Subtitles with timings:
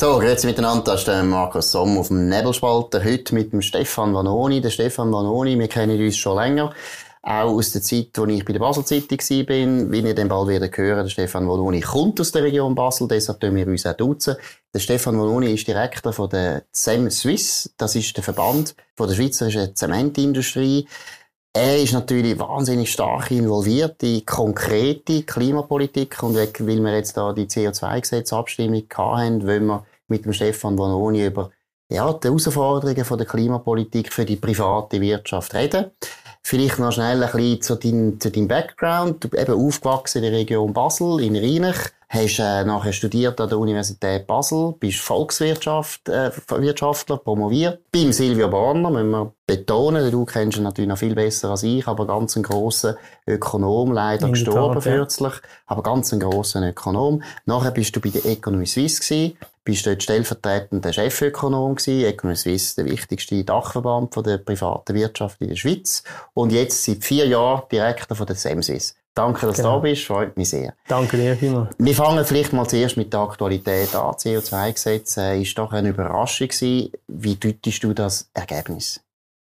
[0.00, 3.04] So, grüezi miteinander, das ist der Markus Somm auf dem Nebelspalter.
[3.04, 4.62] Heute mit dem Stefan Vanoni.
[4.62, 6.72] Der Stefan Vanoni, wir kennen uns schon länger.
[7.22, 10.70] Auch aus der Zeit, als ich bei der Basel-Zeitung war, wie ihr dann bald wieder
[10.74, 14.36] hören, der Stefan Vanoni kommt aus der Region Basel, deshalb tun wir uns auch duzen.
[14.72, 17.70] Der Stefan Vanoni ist Direktor von der ZEM Swiss.
[17.76, 20.88] Das ist der Verband von der schweizerischen Zementindustrie.
[21.52, 26.48] Er ist natürlich wahnsinnig stark involviert in konkrete Klimapolitik und weil
[26.80, 31.50] wir jetzt da die CO2-Gesetzabstimmung hatten, wollen wir mit dem Stefan Vanoni über
[31.90, 35.90] ja, die Herausforderungen von der Klimapolitik für die private Wirtschaft reden.
[36.40, 39.24] Vielleicht noch schnell ein bisschen zu deinem, zu deinem Background.
[39.24, 41.90] Du bist eben aufgewachsen in der Region Basel, in Rheinach.
[42.12, 47.84] Hast äh, nachher studiert an der Universität Basel, bist Volkswirtschaft, äh, Wirtschaftler, promoviert.
[47.92, 51.86] Beim Silvio Borner, müssen wir betonen, du kennst ihn natürlich noch viel besser als ich,
[51.86, 52.96] aber ganz ein grosser
[53.28, 55.40] Ökonom, leider in gestorben kürzlich, ja.
[55.66, 57.22] aber ganz ein grosser Ökonom.
[57.44, 62.06] Nachher bist du bei der Economy Suisse gewesen, bist dort stellvertretender Chefökonom gewesen.
[62.06, 66.02] Economy Suisse, der wichtigste Dachverband von der privaten Wirtschaft in der Schweiz.
[66.34, 68.96] Und jetzt seit vier Jahren Direktor von der SEMSIS.
[69.14, 69.76] Danke, dass genau.
[69.76, 70.04] du da bist.
[70.04, 70.74] Freut mich sehr.
[70.86, 71.74] Danke dir vielmals.
[71.78, 74.14] Wir fangen vielleicht mal zuerst mit der Aktualität an.
[74.14, 76.92] CO2-Gesetz äh, ist doch eine Überraschung gewesen.
[77.08, 79.00] Wie deutest du das Ergebnis?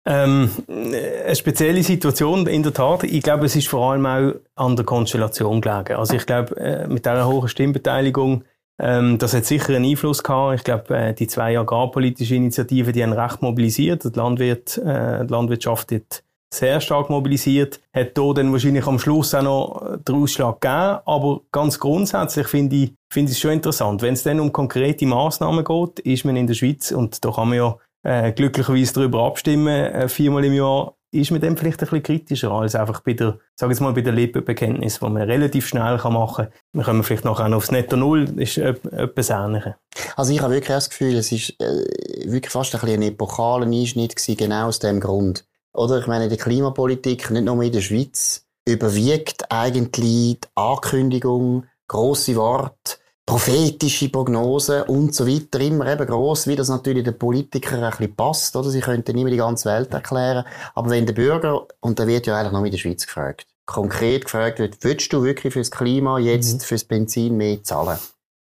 [0.08, 3.02] Ähm, eine spezielle Situation, in der Tat.
[3.02, 5.96] Ich glaube, es ist vor allem auch an der Konstellation gelegen.
[5.96, 8.44] Also ich glaube, äh, mit dieser hohen Stimmbeteiligung,
[8.78, 10.58] ähm, das hat sicher einen Einfluss gehabt.
[10.58, 14.04] Ich glaube, äh, die zwei agrarpolitischen Initiativen, die haben recht mobilisiert.
[14.04, 16.22] Die, Landwirt, äh, die Landwirtschaft hat
[16.56, 21.00] sehr stark mobilisiert, hat hier dann wahrscheinlich am Schluss auch noch den Ausschlag gegeben.
[21.04, 24.02] Aber ganz grundsätzlich finde ich, finde ich es schon interessant.
[24.02, 27.48] Wenn es dann um konkrete Massnahmen geht, ist man in der Schweiz, und da kann
[27.48, 31.86] man ja äh, glücklicherweise darüber abstimmen, äh, viermal im Jahr, ist man dann vielleicht ein
[31.86, 35.66] bisschen kritischer als einfach bei der, sag jetzt mal, bei der Lippenbekenntnis, wo man relativ
[35.66, 36.54] schnell kann machen kann.
[36.72, 39.74] Wir kommen vielleicht nachher noch aufs Netto Null, ist etwas Ähnliches.
[40.16, 44.16] Also ich habe wirklich das Gefühl, es ist äh, wirklich fast ein, ein epochaler Einschnitt
[44.16, 45.44] gewesen, genau aus dem Grund.
[45.76, 52.34] Oder ich meine, die Klimapolitik, nicht nur in der Schweiz, überwiegt eigentlich die Ankündigung, grosse
[52.36, 57.90] Worte, prophetische Prognosen und so weiter, immer eben gross, wie das natürlich den Politikern ein
[57.90, 58.70] bisschen passt, oder?
[58.70, 60.44] Sie könnten nicht mehr die ganze Welt erklären.
[60.74, 64.24] Aber wenn der Bürger, und da wird ja eigentlich noch in der Schweiz gefragt, konkret
[64.24, 66.60] gefragt wird, willst du wirklich fürs Klima jetzt mhm.
[66.60, 67.98] fürs Benzin mehr zahlen?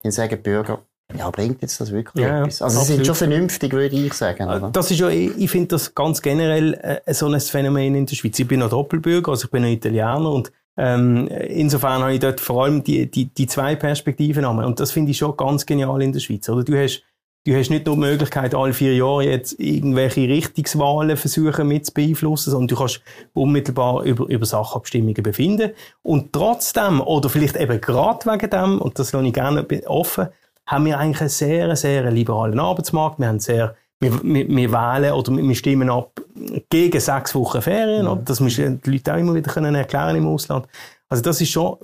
[0.02, 0.82] Dann sagen die Bürger,
[1.18, 2.62] ja, bringt jetzt das wirklich ja, etwas?
[2.62, 4.44] Also, sie sind schon vernünftig, würde ich sagen.
[4.44, 4.70] Oder?
[4.72, 8.38] Das ist ja, ich finde das ganz generell äh, so ein Phänomen in der Schweiz.
[8.40, 12.40] Ich bin noch Doppelbürger, also ich bin ein Italiener und ähm, insofern habe ich dort
[12.40, 14.64] vor allem die, die, die zwei Perspektiven an.
[14.64, 16.48] Und das finde ich schon ganz genial in der Schweiz.
[16.50, 17.04] Oder du hast,
[17.46, 21.94] du hast nicht nur die Möglichkeit, alle vier Jahre jetzt irgendwelche Richtungswahlen versuchen mit zu
[21.94, 23.02] beeinflussen, sondern du kannst
[23.34, 25.72] unmittelbar über, über Sachabstimmungen befinden.
[26.04, 30.30] Und trotzdem, oder vielleicht eben gerade wegen dem, und das lasse ich gerne offen,
[30.72, 33.20] haben wir eigentlich einen sehr, sehr liberalen Arbeitsmarkt.
[33.20, 36.20] Wir haben sehr wir, wir, wir wählen oder wir stimmen ab
[36.70, 38.08] gegen sechs Wochen Ferien.
[38.08, 38.26] Mhm.
[38.26, 40.68] Das müssen die Leute auch immer wieder können erklären im Ausland.
[41.08, 41.78] Also das ist schon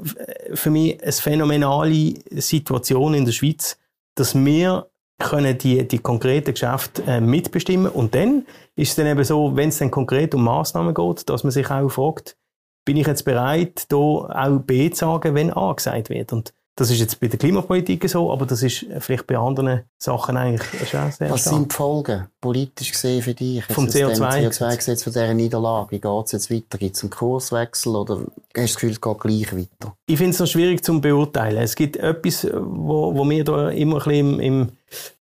[0.54, 3.78] für mich eine phänomenale Situation in der Schweiz,
[4.16, 4.88] dass wir
[5.20, 8.46] können die, die konkreten Geschäfte äh, mitbestimmen und dann
[8.76, 11.70] ist es dann eben so, wenn es dann konkret um Maßnahmen geht, dass man sich
[11.70, 12.38] auch fragt,
[12.86, 16.32] bin ich jetzt bereit, da auch B zu sagen, wenn A gesagt wird.
[16.34, 20.38] Und das ist jetzt bei der Klimapolitik so, aber das ist vielleicht bei anderen Sachen
[20.38, 21.56] eigentlich schon sehr Was stark.
[21.56, 23.66] sind die Folgen, politisch gesehen, für dich?
[23.66, 24.62] Vom CO2-Gesetz?
[24.62, 25.90] CO2 von dieser Niederlage.
[25.90, 26.78] Wie geht es jetzt weiter?
[26.78, 29.98] Gibt es einen Kurswechsel oder hast du das Gefühl, es geht gleich weiter?
[30.06, 31.64] Ich finde es noch schwierig zu beurteilen.
[31.64, 34.70] Es gibt etwas, wo, wo mir da immer ein bisschen im, im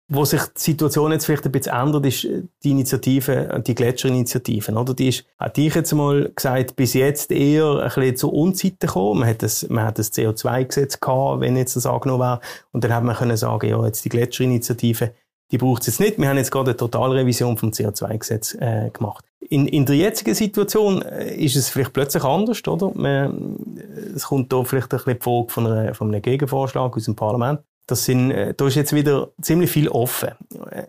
[0.08, 2.28] wo sich die Situation jetzt vielleicht ein bisschen ändert, ist
[2.62, 4.94] die Initiative, die Gletscherinitiativen, oder?
[4.94, 9.20] Die ist, hat ich jetzt mal gesagt, bis jetzt eher ein bisschen zu Unzeiten gekommen.
[9.20, 12.40] Man hat das, man hat das CO2-Gesetz gehabt, wenn jetzt das angenommen wäre.
[12.70, 15.12] Und dann hat man können sagen, ja, jetzt die Gletscherinitiative,
[15.50, 16.18] die braucht es jetzt nicht.
[16.18, 19.24] Wir haben jetzt gerade eine Totalrevision vom CO2-Gesetz äh, gemacht.
[19.40, 22.92] In, in der jetzigen Situation äh, ist es vielleicht plötzlich anders, oder?
[22.94, 23.76] Man,
[24.14, 27.16] es kommt da vielleicht ein bisschen die Folge von, einer, von einem Gegenvorschlag aus dem
[27.16, 27.60] Parlament.
[27.86, 30.30] Das sind, äh, da ist jetzt wieder ziemlich viel offen.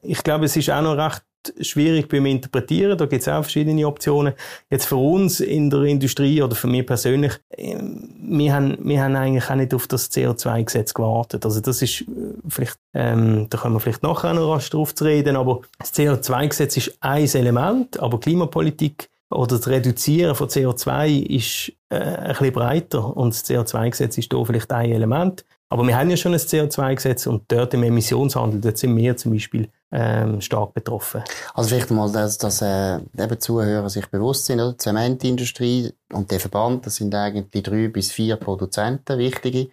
[0.02, 1.24] Ich glaube, es ist auch noch recht
[1.62, 2.98] schwierig beim Interpretieren.
[2.98, 4.34] Da gibt es auch verschiedene Optionen.
[4.70, 9.16] Jetzt für uns in der Industrie oder für mich persönlich, äh, wir haben, wir haben
[9.16, 11.46] eigentlich auch nicht auf das CO2-Gesetz gewartet.
[11.46, 12.06] Also das ist äh,
[12.48, 16.78] vielleicht, ähm, da können wir vielleicht nachher noch rasch drauf zu reden, aber das CO2-Gesetz
[16.78, 23.18] ist ein Element, aber Klimapolitik oder das Reduzieren von CO2 ist äh, ein bisschen breiter
[23.18, 25.46] und das CO2-Gesetz ist da vielleicht ein Element.
[25.70, 29.34] Aber wir haben ja schon ein CO2-Gesetz und dort im Emissionshandel, dort sind wir zum
[29.34, 31.24] Beispiel ähm, stark betroffen.
[31.54, 34.72] Also vielleicht mal, dass, dass äh, eben Zuhörer sich bewusst sind, oder?
[34.72, 39.70] Die Zementindustrie und der Verband, das sind eigentlich drei bis vier Produzenten, wichtige.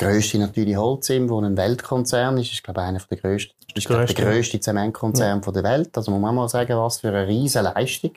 [0.00, 2.52] Grösste natürlich Holzim, wo ein Weltkonzern ist.
[2.52, 5.52] Ist, glaube ich, einer der grössten, ist, glaube der grösste Zementkonzern ja.
[5.52, 5.96] der Welt.
[5.96, 8.12] Also muss man mal sagen, was für eine riesige Leistung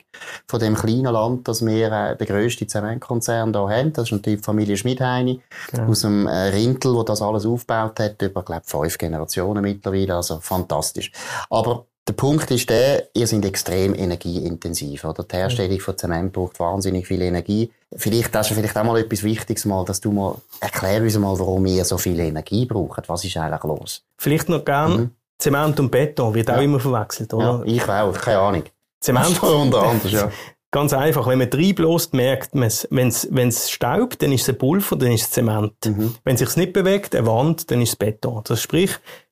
[0.48, 3.92] von dem kleinen Land, dass wir äh, den grössten Zementkonzern hier haben.
[3.92, 5.40] Das ist natürlich die Familie Schmidheini
[5.70, 5.90] genau.
[5.90, 10.16] aus dem äh, Rintel, wo das alles aufgebaut hat, über, glaube fünf Generationen mittlerweile.
[10.16, 11.12] Also fantastisch.
[11.50, 15.24] Aber der Punkt ist der, ihr seid extrem energieintensiv, oder?
[15.24, 17.70] Die Herstellung von Zement braucht wahnsinnig viel Energie.
[17.96, 21.38] Vielleicht, das ist vielleicht auch mal etwas Wichtiges mal, dass du mal, erklär uns mal,
[21.38, 23.08] warum ihr so viel Energie braucht.
[23.08, 24.02] Was ist eigentlich los?
[24.18, 25.10] Vielleicht noch gern, mhm.
[25.38, 26.56] Zement und Beton wird ja.
[26.56, 27.62] auch immer verwechselt, oder?
[27.64, 28.64] Ja, ich auch, keine Ahnung.
[29.00, 29.42] Zement.
[29.42, 30.30] unter anderem, ja.
[30.70, 32.88] Ganz einfach, wenn man reinbläst, merkt man es.
[32.90, 33.08] Wenn
[33.48, 35.72] es staubt, dann ist es ein Pulver, dann ist es Zement.
[35.86, 36.16] Mhm.
[36.24, 38.42] Wenn es sich nicht bewegt, eine Wand, dann ist es Beton.
[38.44, 38.90] Das sprich,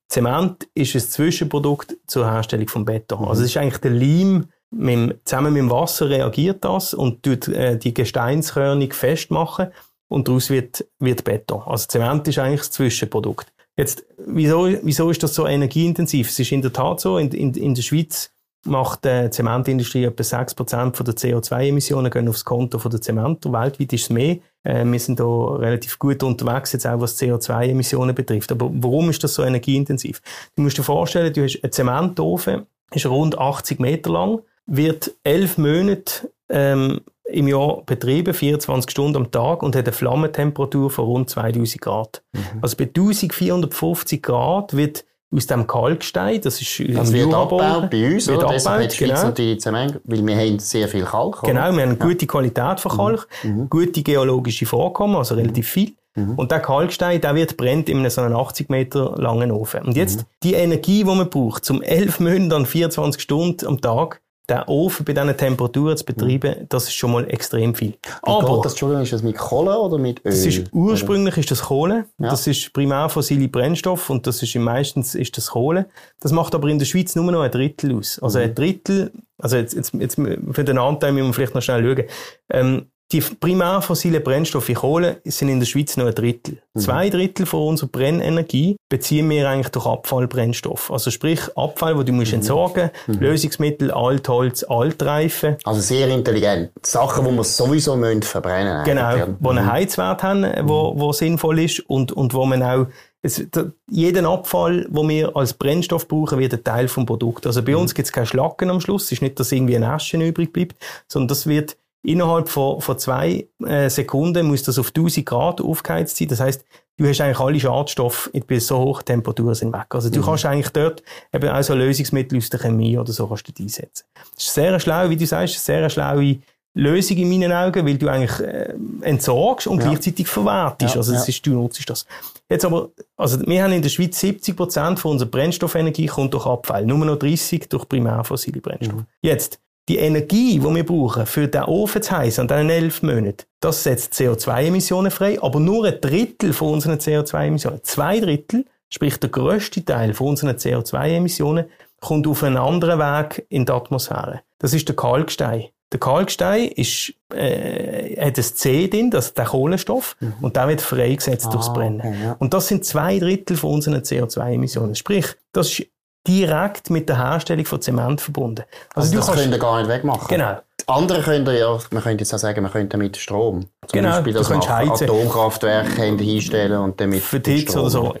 [0.09, 3.21] Zement ist ein Zwischenprodukt zur Herstellung von Beton.
[3.21, 3.27] Mhm.
[3.27, 7.47] Also es ist eigentlich der Leim, mit, zusammen mit dem Wasser reagiert das und tut
[7.47, 9.67] äh, die Gesteinskörnung festmachen
[10.07, 11.61] und daraus wird, wird Beton.
[11.65, 13.51] Also Zement ist eigentlich das Zwischenprodukt.
[13.75, 16.29] Jetzt, wieso, wieso ist das so energieintensiv?
[16.29, 18.31] Es ist in der Tat so, in, in, in der Schweiz
[18.65, 23.45] macht die Zementindustrie etwa 6% von der CO2-Emissionen gehen aufs Konto von der Zement.
[23.45, 24.37] Weltweit ist es mehr.
[24.63, 28.51] Äh, wir sind da relativ gut unterwegs, jetzt auch was CO2-Emissionen betrifft.
[28.51, 30.21] Aber warum ist das so energieintensiv?
[30.55, 35.57] Du musst dir vorstellen, du hast einen Zementofen, ist rund 80 Meter lang, wird elf
[35.57, 41.29] Monate ähm, im Jahr betrieben, 24 Stunden am Tag und hat eine Flammentemperatur von rund
[41.29, 42.21] 2000 Grad.
[42.33, 42.59] Mhm.
[42.61, 48.27] Also bei 1450 Grad wird aus dem Kalkstein, das ist das wird abgebaut bei uns,
[48.27, 48.49] wird oder?
[48.49, 49.23] Abgebaut, hat genau.
[49.23, 51.43] natürlich Zement, weil wir haben sehr viel Kalk.
[51.43, 51.53] Oder?
[51.53, 53.49] Genau, wir haben eine gute Qualität von Kalk, mhm.
[53.51, 53.69] mhm.
[53.69, 55.93] gute geologische Vorkommen, also relativ viel.
[56.15, 56.35] Mhm.
[56.35, 59.81] Und der Kalkstein, der wird brennt in einem so einen 80 Meter langen Ofen.
[59.81, 60.25] Und jetzt mhm.
[60.43, 65.05] die Energie, die man braucht, zum 11 Monate an 24 Stunden am Tag, den Ofen
[65.05, 66.65] bei diesen Temperaturen zu betreiben, mhm.
[66.69, 67.95] das ist schon mal extrem viel.
[68.21, 70.31] Aber das, Entschuldigung, ist das mit Kohle oder mit Öl?
[70.31, 72.05] Das ist, ursprünglich ist das Kohle.
[72.17, 72.29] Ja.
[72.29, 75.87] Das ist primär fossile Brennstoff und das ist meistens ist das Kohle.
[76.19, 78.19] Das macht aber in der Schweiz nur noch ein Drittel aus.
[78.19, 78.45] Also mhm.
[78.45, 82.05] ein Drittel, also jetzt, jetzt, jetzt für den Anteil müssen wir vielleicht noch schnell schauen.
[82.49, 86.57] Ähm, die primär fossilen Brennstoffe Kohle sind in der Schweiz nur ein Drittel.
[86.73, 86.79] Mhm.
[86.79, 90.91] Zwei Drittel von unserer Brennenergie beziehen wir eigentlich durch Abfallbrennstoff.
[90.91, 92.39] Also sprich Abfall, wo du musst mhm.
[92.39, 93.19] entsorgen, mhm.
[93.19, 95.57] Lösungsmittel, Altholz, Altreifen.
[95.63, 96.71] Also sehr intelligent.
[96.81, 99.27] Sachen, wo wir sowieso müssen verbrennen Genau, ja.
[99.39, 99.71] wo einen mhm.
[99.71, 102.87] Heizwert haben, wo, wo sinnvoll ist und, und wo man auch
[103.25, 103.47] es,
[103.89, 107.47] jeden Abfall, den wir als Brennstoff brauchen, wird ein Teil vom Produkt.
[107.47, 107.79] Also bei mhm.
[107.79, 109.05] uns gibt es keine Schlacken am Schluss.
[109.05, 110.75] Es ist nicht, dass irgendwie ein Asche übrig bleibt,
[111.07, 116.17] sondern das wird Innerhalb von, von zwei äh, Sekunden muss das auf 1000 Grad aufgeheizt
[116.17, 116.27] sein.
[116.27, 116.65] Das heißt,
[116.97, 119.87] du hast eigentlich alle Schadstoffe bei so hohen Temperaturen sind weg.
[119.89, 120.25] Also du mhm.
[120.25, 121.01] kannst eigentlich dort
[121.33, 124.05] eben auch so Lösungsmittel aus der Chemie oder so kannst du einsetzen.
[124.35, 126.39] Das ist sehr schlau, wie du sagst, sehr schlaue
[126.75, 129.89] Lösung in meinen Augen, weil du eigentlich äh, entsorgst und ja.
[129.89, 130.95] gleichzeitig verwertest.
[130.95, 131.29] Ja, also das ja.
[131.29, 132.05] ist, du nutzt das.
[132.49, 136.45] Jetzt aber, also wir haben in der Schweiz 70 Prozent von unserer Brennstoffenergie kommt durch
[136.45, 139.01] Abfall, nur noch 30% durch primär fossile Brennstoffe.
[139.01, 139.07] Mhm.
[139.21, 139.59] Jetzt
[139.89, 143.83] die Energie, die wir brauchen, für den Ofen zu heizen an diesen elf Monaten, das
[143.83, 147.83] setzt CO2-Emissionen frei, aber nur ein Drittel von unseren CO2-Emissionen.
[147.83, 151.65] Zwei Drittel, sprich der grösste Teil von unseren CO2-Emissionen,
[151.99, 154.41] kommt auf einen anderen Weg in die Atmosphäre.
[154.59, 155.65] Das ist der Kalkstein.
[155.91, 160.33] Der Kalkstein ist, äh, hat ein C drin, das ist der Kohlenstoff, mhm.
[160.41, 161.99] und der wird freigesetzt ah, durchs Brennen.
[161.99, 162.35] Okay, ja.
[162.39, 164.95] Und das sind zwei Drittel von unseren CO2-Emissionen.
[164.95, 165.87] Sprich, das ist
[166.27, 168.63] direkt mit der Herstellung von Zement verbunden.
[168.95, 170.27] Also, also das kannst, könnt ihr gar nicht wegmachen.
[170.27, 170.59] Genau.
[170.87, 173.61] Andere können ja, man könnte jetzt auch sagen, man könnte mit Strom.
[173.61, 178.13] Zum genau, Beispiel, dass man Atomkraftwerke hinstellen und damit Für Hitze oder so.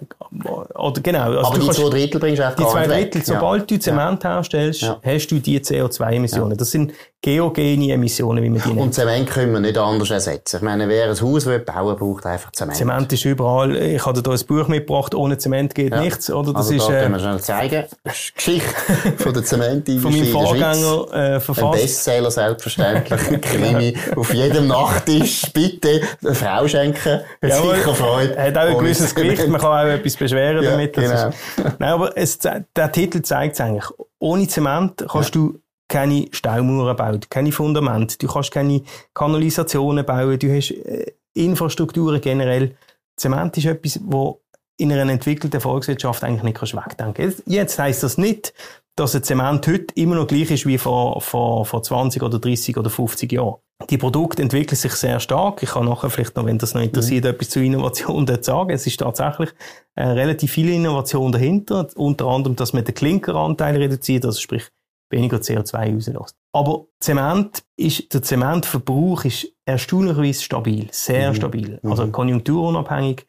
[0.75, 1.23] Oder genau.
[1.23, 3.25] Also Aber die zwei Drittel bringst du auch Die zwei Drittel, weg.
[3.25, 3.77] sobald ja.
[3.77, 4.29] du Zement ja.
[4.29, 4.99] herstellst, ja.
[5.03, 6.51] hast du die CO2-Emissionen.
[6.51, 6.57] Ja.
[6.57, 8.81] Das sind geogene Emissionen, wie man die nennt.
[8.81, 10.57] Und Zement können wir nicht anders ersetzen.
[10.57, 12.77] Ich meine, wer ein Haus will bauen, braucht einfach Zement.
[12.77, 13.75] Zement ist überall.
[13.77, 16.29] Ich habe dir hier ein Buch mitgebracht, ohne Zement geht nichts.
[16.29, 16.51] Oder?
[16.51, 17.85] Das also ist, da äh, können wir schnell zeigen.
[18.03, 18.73] Das ist die Geschichte
[19.17, 21.63] von der Zementindustrie Von meinem Vorgänger äh, verfasst.
[21.63, 23.41] Ein Bestseller selbstverständlich.
[23.41, 23.95] Krimi.
[24.15, 27.21] Auf jedem Nachttisch bitte eine Frau schenken.
[27.41, 28.41] Jawohl, sicher Freude.
[28.41, 29.47] Hat auch ein gewisses Gewicht.
[29.47, 30.93] Man kann auch etwas beschweren ja, damit.
[30.93, 31.29] Genau.
[31.29, 31.37] Ist,
[31.79, 33.85] nein, aber es, der Titel zeigt es eigentlich.
[34.19, 35.41] Ohne Zement kannst ja.
[35.41, 38.81] du keine Staumauern bauen, keine Fundamente, du kannst keine
[39.13, 42.75] Kanalisationen bauen, du hast äh, Infrastrukturen generell.
[43.15, 44.41] Zement ist etwas, wo
[44.77, 47.43] in einer entwickelten Volkswirtschaft eigentlich nicht kannst wegdenken kannst.
[47.45, 48.53] Jetzt heisst das nicht,
[48.95, 52.77] dass ein Zement heute immer noch gleich ist wie vor, vor, vor 20 oder 30
[52.77, 53.55] oder 50 Jahren.
[53.89, 55.61] Die Produkte entwickeln sich sehr stark.
[55.63, 57.31] Ich kann nachher vielleicht noch, wenn das noch interessiert, mhm.
[57.31, 58.69] etwas zu Innovation sagen.
[58.69, 59.49] Es ist tatsächlich
[59.95, 61.87] äh, relativ viel Innovation dahinter.
[61.95, 64.69] Unter anderem, dass man den Klinkeranteil reduziert, also sprich
[65.09, 66.35] weniger CO2 rauslässt.
[66.53, 71.35] Aber Zement ist, der Zementverbrauch ist erstaunlicherweise stabil, sehr mhm.
[71.35, 71.79] stabil.
[71.83, 72.11] Also mhm.
[72.11, 73.25] konjunkturunabhängig.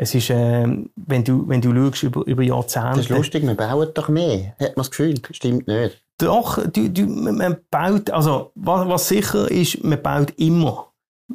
[0.00, 0.64] Es ist, äh,
[0.94, 2.88] wenn du, wenn du schaust über, über Jahrzehnte.
[2.90, 4.54] Das ist lustig, wir bauen doch mehr.
[4.60, 5.20] Hat man das Gefühl?
[5.32, 6.00] Stimmt nicht.
[6.18, 10.86] Doch, du, du, man baut, also, was, was sicher ist, man baut immer.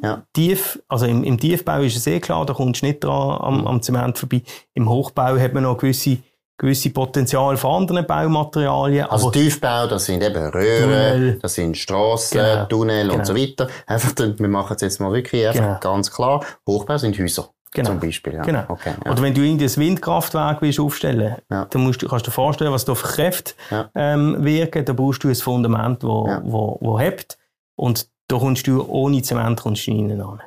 [0.02, 0.24] Ja.
[0.32, 3.66] Tief, also im, im Tiefbau ist es eh klar, da kommst du nicht dran am,
[3.66, 4.42] am Zement vorbei.
[4.72, 6.18] Im Hochbau hat man noch gewisse,
[6.58, 9.06] gewisse Potenzial von anderen Baumaterialien.
[9.06, 12.64] Also Tiefbau, das sind eben Röhren, das sind Strassen, Genau.
[12.64, 13.24] Tunnel und Genau.
[13.24, 13.68] so weiter.
[13.86, 15.94] Einfach, wir machen es jetzt mal wirklich einfach Genau.
[15.94, 16.44] ganz klar.
[16.66, 17.50] Hochbau sind Häuser.
[17.74, 17.90] Genau.
[17.90, 18.34] Zum Beispiel.
[18.34, 18.42] Ja.
[18.42, 18.62] Genau.
[18.68, 19.10] Okay, ja.
[19.12, 21.64] Oder wenn du irgendwie ein Windkraftwerk willst aufstellen Ja.
[21.66, 23.90] dann musst kannst du dir vorstellen, was da für Kräfte Ja.
[23.94, 24.84] ähm, wirken.
[24.84, 26.40] Da brauchst du ein Fundament, wo, Ja.
[26.44, 27.36] wo, wo hebt.
[27.76, 30.40] Und da kommst du ohne Zement kommst du nicht an.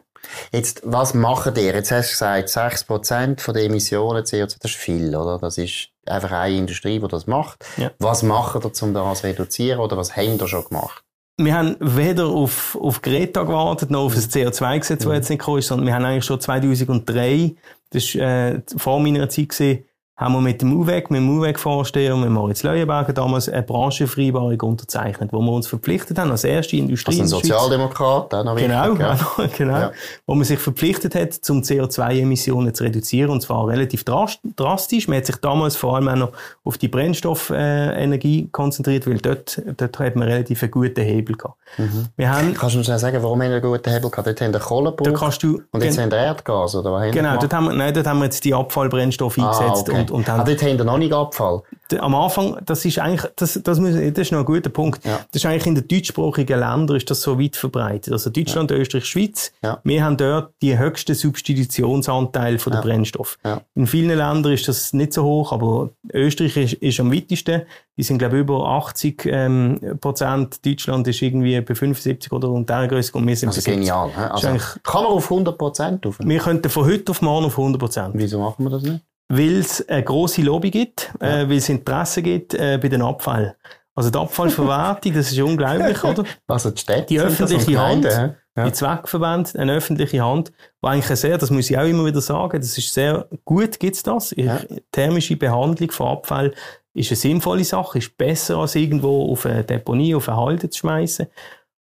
[0.52, 1.74] Jetzt, was machen ihr?
[1.76, 5.38] Jetzt hast du gesagt, 6% von den Emissionen CO2, das ist viel, oder?
[5.38, 7.66] Das ist einfach eine Industrie, die das macht.
[8.00, 11.04] Was machen ihr, um das zu reduzieren, oder was haben ihr schon gemacht?
[11.40, 15.10] Wir haben weder auf, auf Greta gewartet, noch auf das CO2-Gesetz, Mhm.
[15.10, 17.56] das jetzt nicht gekommen ist, sondern wir haben eigentlich schon 2003,
[17.92, 18.22] das war
[18.56, 19.84] äh, vor meiner Zeit, gewesen,
[20.18, 25.32] haben wir mit dem UWEG, mit dem UWEG-Vorsteher, mit Moritz Leuenberger damals eine Branchenvereinbarung unterzeichnet,
[25.32, 27.30] wo wir uns verpflichtet haben, als erste Industrie Schweiz.
[27.30, 29.14] Sozialdemokrat, auch noch Genau, wichtig, ja.
[29.14, 29.78] auch noch, genau.
[29.78, 29.92] Ja.
[30.26, 35.08] Wo man sich verpflichtet hat, zum CO2-Emissionen zu reduzieren, und zwar relativ dras- drastisch.
[35.08, 36.32] Man hat sich damals vor allem auch noch
[36.64, 41.56] auf die Brennstoffenergie konzentriert, weil dort, dort hat man relativ einen guten Hebel gehabt.
[41.78, 42.08] Mhm.
[42.16, 44.28] Wir haben, Kannst du uns schnell sagen, warum haben wir einen guten Hebel gehabt?
[44.28, 47.38] Dort haben wir Kohle gebraucht und jetzt haben wir Erdgas, oder was haben wir genau,
[47.40, 50.06] dort haben wir, nein, dort haben wir jetzt die Abfallbrennstoffe Ah, eingesetzt okay.
[50.12, 51.62] Und, und ah, haben dort haben wir noch nicht Abfall.
[52.00, 55.06] Am Anfang, das ist eigentlich, das, das, müssen, das ist noch ein guter Punkt.
[55.06, 55.20] Ja.
[55.32, 58.12] Das ist eigentlich in den deutschsprachigen Ländern ist das so weit verbreitet.
[58.12, 59.52] Also Deutschland, Österreich, Schweiz.
[59.62, 59.80] Ja.
[59.84, 62.86] Wir haben dort die höchsten Substitutionsanteil von der Ja.
[62.86, 63.38] Brennstoff.
[63.46, 63.62] Ja.
[63.76, 67.62] In vielen Ländern ist das nicht so hoch, aber Österreich ist, ist am weitesten.
[67.98, 70.66] Die sind, glaube ich, über 80 ähm, Prozent.
[70.66, 73.76] Deutschland ist irgendwie bei 75 oder um der Größe und wir sind Also bei 70.
[73.76, 74.12] genial.
[74.30, 74.48] Also,
[74.84, 76.18] kann man auf 100% rauf?
[76.20, 78.12] Wir könnten von heute auf morgen auf 100 Prozent.
[78.14, 79.04] Wieso machen wir das nicht?
[79.30, 83.56] Weil es eine grosse Lobby gibt, äh, weil es Interesse gibt äh, bei den Abfall.
[83.94, 86.24] Also die Abfallverwertung, das ist unglaublich, oder?
[86.48, 88.36] Also die Städte Die öffentliche Hand, hä?
[88.56, 88.66] Ja.
[88.66, 92.60] Die Zweckverbände, eine öffentliche Hand, wo eigentlich sehr, das muss ich auch immer wieder sagen,
[92.60, 94.34] das ist sehr gut, gibt's das.
[94.36, 94.60] Ja.
[94.92, 96.54] Thermische Behandlung von Abfall
[96.96, 100.80] ist eine sinnvolle Sache, ist besser als irgendwo auf eine Deponie, auf eine Halde zu
[100.80, 101.28] schmeißen.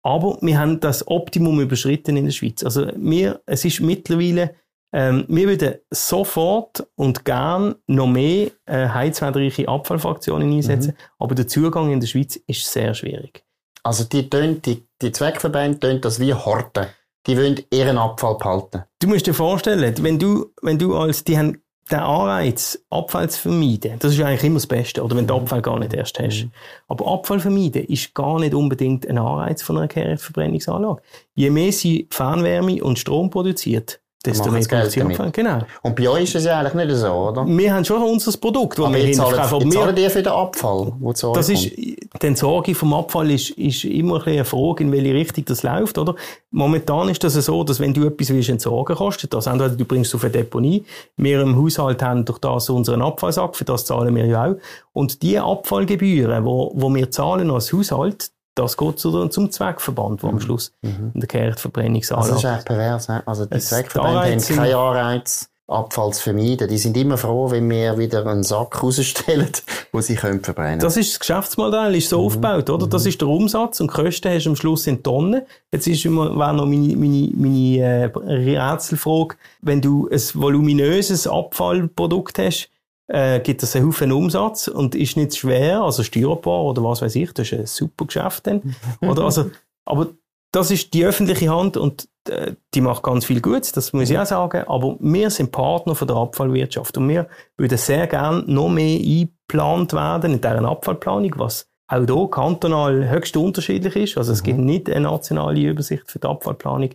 [0.03, 2.63] Aber wir haben das Optimum überschritten in der Schweiz.
[2.63, 4.55] Also wir, es ist mittlerweile,
[4.93, 11.91] ähm, wir würden sofort und gern noch mehr äh, heizwertreiche Abfallfraktionen einsetzen, aber der Zugang
[11.91, 13.43] in der Schweiz ist sehr schwierig.
[13.81, 16.85] Also die, tun, die, die Zweckverbände tun das wie Horten.
[17.25, 18.83] Die wollen ihren Abfall behalten.
[18.99, 23.41] Du musst dir vorstellen, wenn du, wenn du als, die haben den Anreiz, Abfall zu
[23.41, 26.47] vermeiden, das ist eigentlich immer das Beste, oder wenn du Abfall gar nicht erst hast.
[26.87, 31.01] Aber Abfall vermeiden ist gar nicht unbedingt ein Anreiz von einer Kehrichtverbrennungsanlage.
[31.33, 35.33] Je mehr sie Fernwärme und Strom produziert, desto mehr produziert damit.
[35.33, 35.59] Genau.
[35.81, 37.45] Und bei euch ist es ja eigentlich nicht so, oder?
[37.45, 39.55] Wir haben schon unser Produkt, das wir hinterkaufen.
[39.73, 43.49] Aber ihr wir- für den Abfall, der zu Das ist, die Entsorgung vom Abfall ist,
[43.51, 46.15] ist immer ein bisschen eine Frage, in welche Richtung das läuft, oder?
[46.51, 50.09] Momentan ist das so, dass wenn du etwas willst entsorgen kostet das entweder du bringst
[50.09, 50.85] es auf eine Deponie,
[51.17, 54.55] wir im Haushalt haben durch das unseren Abfallsack, für das zahlen wir ja auch.
[54.93, 60.27] Und die Abfallgebühren, wo, wo wir zahlen als Haushalt, das geht zu, zum Zweckverband, wo
[60.27, 63.09] am Schluss in der Also das ist echt pervers.
[63.09, 63.19] hä?
[63.25, 66.67] Also die Es- Zweckverbände haben keinen Anreiz, Abfall zu vermeiden.
[66.67, 69.49] Die sind immer froh, wenn wir wieder einen Sack rausstellen,
[69.93, 72.25] wo sie können verbrennen Das ist das Geschäftsmodell, ist so Mhm.
[72.25, 72.85] aufgebaut, oder?
[72.85, 75.41] Das ist der Umsatz und die Kosten hast du am Schluss in Tonnen.
[75.71, 82.37] Jetzt ist immer, wäre noch meine, meine, meine äh, Rätselfrage, wenn du ein voluminöses Abfallprodukt
[82.39, 82.69] hast,
[83.07, 87.15] äh, gibt das einen Haufen Umsatz und ist nicht schwer, also steuerbar oder was weiß
[87.15, 88.75] ich, das ist ein super Geschäft dann.
[89.01, 89.51] Oder also,
[89.85, 90.07] aber
[90.51, 94.17] das ist die öffentliche Hand und äh, die macht ganz viel Gutes, das muss ich
[94.17, 94.63] auch sagen.
[94.67, 99.93] Aber wir sind Partner von der Abfallwirtschaft und wir würden sehr gerne noch mehr eingeplant
[99.93, 104.17] werden in deren Abfallplanung, was auch hier kantonal höchst unterschiedlich ist.
[104.17, 106.89] Also es gibt nicht eine nationale Übersicht für die Abfallplanung.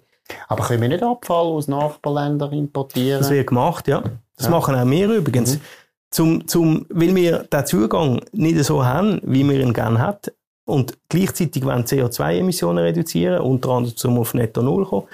[0.47, 3.21] Aber können wir nicht Abfall aus Nachbarländern importieren?
[3.21, 4.03] Das wird gemacht, ja.
[4.37, 4.51] Das Ja.
[4.53, 5.59] machen auch wir übrigens.
[6.11, 10.31] Zum, zum, weil wir den Zugang nicht so haben, wie wir ihn gerne hätten,
[10.69, 15.07] und gleichzeitig wollen CO2-Emissionen reduzieren, unter anderem zum auf Netto Null kommen,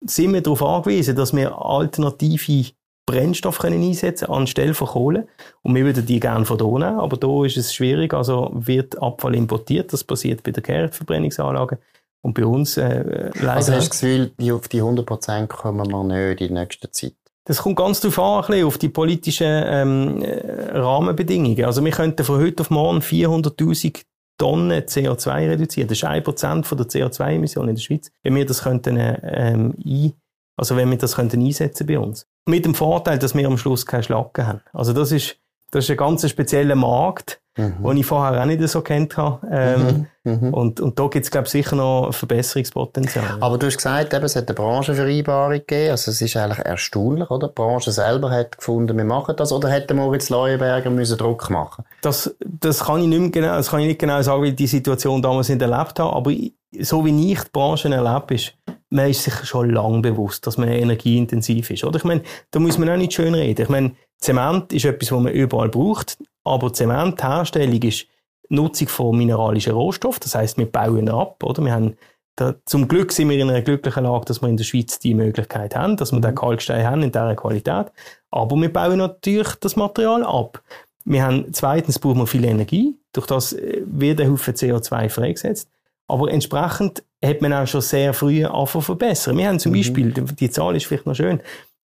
[0.00, 2.72] sind wir darauf angewiesen, dass wir alternative
[3.06, 5.28] Brennstoffe können einsetzen anstelle von Kohle.
[5.62, 8.14] Und wir würden die gerne von hier nehmen, aber da ist es schwierig.
[8.14, 9.92] Also wird Abfall importiert.
[9.92, 11.78] Das passiert bei der Kehrichtverbrennungsanlage.
[12.22, 13.56] Und bei uns äh, leider.
[13.56, 17.14] also hast du das Gefühl, auf die 100% kommen wir nicht in nächster Zeit?
[17.46, 21.64] Das kommt ganz darauf an, ein bisschen auf die politischen ähm, äh, Rahmenbedingungen.
[21.64, 24.02] Also wir könnten von heute auf morgen 400'000
[24.38, 25.88] Tonnen CO2 reduzieren.
[25.88, 28.10] Das ist 1% von der CO2-Emission in der Schweiz.
[28.22, 30.14] Wenn wir das könnten, äh, ähm, ein,
[30.56, 32.26] also wenn wir das könnten einsetzen bei uns.
[32.46, 34.60] Mit dem Vorteil, dass wir am Schluss keine Schlacken haben.
[34.72, 35.36] Also das ist,
[35.74, 37.82] das ist ein ganz spezieller Markt, mhm.
[37.82, 39.44] den ich vorher auch nicht so kennt habe.
[39.50, 40.46] Ähm, mhm.
[40.46, 40.54] Mhm.
[40.54, 43.38] Und, und da gibt es, glaube ich, sicher noch Verbesserungspotenzial.
[43.40, 45.90] Aber du hast gesagt, eben, es hat eine Branchenvereinbarung gegeben.
[45.90, 47.48] Also es ist eigentlich erstaunlich, oder?
[47.48, 49.52] Die Branche selber hat gefunden, wir machen das.
[49.52, 53.80] Oder hätte Moritz Leuenberger müssen Druck machen das, das kann ich nicht genau, das kann
[53.80, 56.14] ich nicht genau sagen, wie ich die Situation damals nicht erlebt habe.
[56.14, 56.32] Aber
[56.80, 58.54] so wie ich die Branche erlebe, ist,
[58.90, 61.84] man ist sich schon lange bewusst, dass man energieintensiv ist.
[61.84, 61.96] Oder?
[61.96, 63.62] Ich meine, da muss man auch nicht schön reden.
[63.62, 68.06] Ich meine, Zement ist etwas, was man überall braucht, aber Zementherstellung ist
[68.48, 70.20] Nutzung von mineralischen Rohstoffen.
[70.22, 71.64] Das heißt, wir bauen ab, oder?
[71.64, 71.96] Wir haben
[72.36, 75.14] da, zum Glück sind wir in einer glücklichen Lage, dass wir in der Schweiz die
[75.14, 76.36] Möglichkeit haben, dass wir den mhm.
[76.36, 77.92] Kalkstein haben in dieser Qualität.
[78.30, 80.60] Aber wir bauen natürlich das Material ab.
[81.04, 82.96] Wir haben, zweitens brauchen wir viel Energie.
[83.12, 85.68] Durch das äh, wird ein Haufen CO2 freigesetzt.
[86.08, 89.38] Aber entsprechend hat man auch schon sehr früh angefangen zu verbessern.
[89.38, 89.76] Wir haben zum mhm.
[89.76, 91.40] Beispiel, die Zahl ist vielleicht noch schön,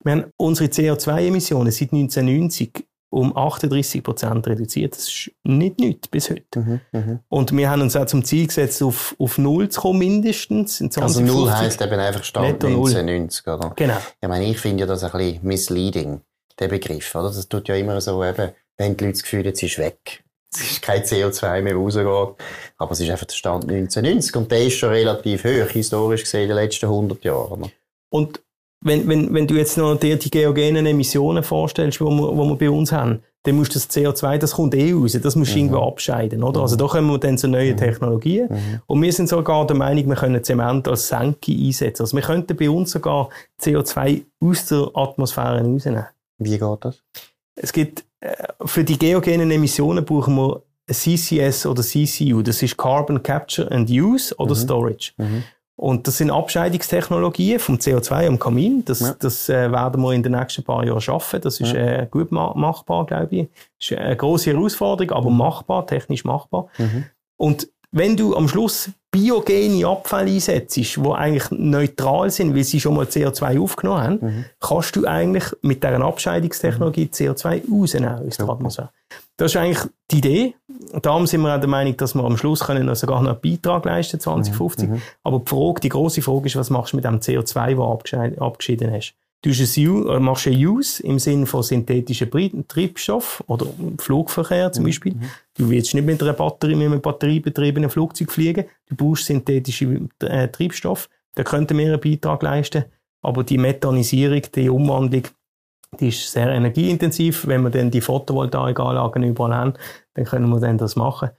[0.05, 4.95] wir haben unsere CO2-Emissionen seit 1990 um 38 Prozent reduziert.
[4.95, 6.61] Das ist nicht nichts bis heute.
[6.61, 7.21] Mhm, mh.
[7.29, 10.81] Und wir haben uns auch zum Ziel gesetzt, auf, auf Null zu kommen, mindestens.
[10.81, 11.23] In 2050.
[11.23, 13.73] also Null heisst eben einfach Stand 1990, oder?
[13.75, 13.97] Genau.
[14.21, 16.21] Ich meine, ich finde ja das ein bisschen misleading,
[16.59, 17.29] der Begriff, oder?
[17.29, 20.25] Das tut ja immer so eben, wenn die Leute das Gefühl es ist weg.
[20.51, 22.07] Es ist kein CO2 mehr rausgeht.
[22.79, 26.45] Aber es ist einfach der Stand 1990 und der ist schon relativ hoch, historisch gesehen,
[26.45, 27.71] in den letzten 100 Jahren.
[28.09, 28.41] Und
[28.81, 32.57] wenn, wenn, wenn du jetzt noch dir die geogenen Emissionen vorstellst, die wir, wo wir
[32.57, 35.57] bei uns haben, dann musst du das CO2, das kommt eh raus, das musst du
[35.57, 35.65] mhm.
[35.65, 36.61] irgendwo abscheiden, oder?
[36.61, 36.81] Also mhm.
[36.81, 37.79] da kommen wir dann zu neuen mhm.
[37.79, 38.49] Technologien.
[38.51, 38.81] Mhm.
[38.87, 42.03] Und wir sind sogar der Meinung, wir können Zement als Senke einsetzen.
[42.03, 43.31] Also wir könnten bei uns sogar
[43.61, 46.07] CO2 aus der Atmosphäre rausnehmen.
[46.39, 47.03] Wie geht das?
[47.57, 52.43] Es gibt, äh, für die geogenen Emissionen brauchen wir CCS oder CCU.
[52.43, 54.59] Das ist Carbon Capture and Use oder mhm.
[54.59, 55.13] Storage.
[55.79, 58.85] Und das sind Abscheidungstechnologien vom CO2 am Kamin.
[58.85, 59.15] Das, ja.
[59.17, 61.41] das äh, werden wir in den nächsten paar Jahren schaffen.
[61.41, 62.01] Das ist ja.
[62.01, 63.49] äh, gut ma machbar, glaube ich.
[63.79, 65.37] Das ist eine große Herausforderung, aber mhm.
[65.37, 66.67] machbar, technisch machbar.
[66.79, 67.05] Mhm.
[67.37, 72.97] Und wenn du am Schluss biogene Abfälle einsetzt, die eigentlich neutral sind, weil sie schon
[72.97, 74.45] mal CO2 aufgenommen haben, mhm.
[74.59, 77.11] kannst du eigentlich mit dieser Abscheidungstechnologie mhm.
[77.11, 78.91] CO2 rausnehmen aus der Atmosphäre.
[79.37, 80.55] Das ist eigentlich die Idee.
[81.03, 83.85] Darum sind wir auch der Meinung, dass wir am Schluss können sogar noch einen Beitrag
[83.85, 84.89] leisten, 2050.
[84.89, 84.95] Mhm.
[84.95, 85.03] mhm.
[85.23, 88.43] Aber die Frage, die große Frage ist, was machst du mit dem CO2, das du
[88.43, 89.15] abgeschieden hast?
[89.43, 92.29] Du ein, machst ein Use im Sinne von synthetischen
[92.67, 93.67] Treibstoff oder
[93.99, 94.89] Flugverkehr zum mhm.
[94.89, 95.15] Beispiel.
[95.15, 95.31] Mhm.
[95.57, 98.65] Du willst nicht mit einer Batterie, mit einem batteriebetriebenen Flugzeug fliegen.
[98.89, 101.09] Du brauchst synthetische äh, Treibstoff.
[101.37, 102.85] Da könnten wir einen Beitrag leisten.
[103.23, 105.23] Aber die Methanisierung, die Umwandlung
[105.99, 107.47] die ist sehr energieintensiv.
[107.47, 109.75] Wenn wir dann die Photovoltaikanlagen überall haben,
[110.19, 111.31] dann können wir dann das machen.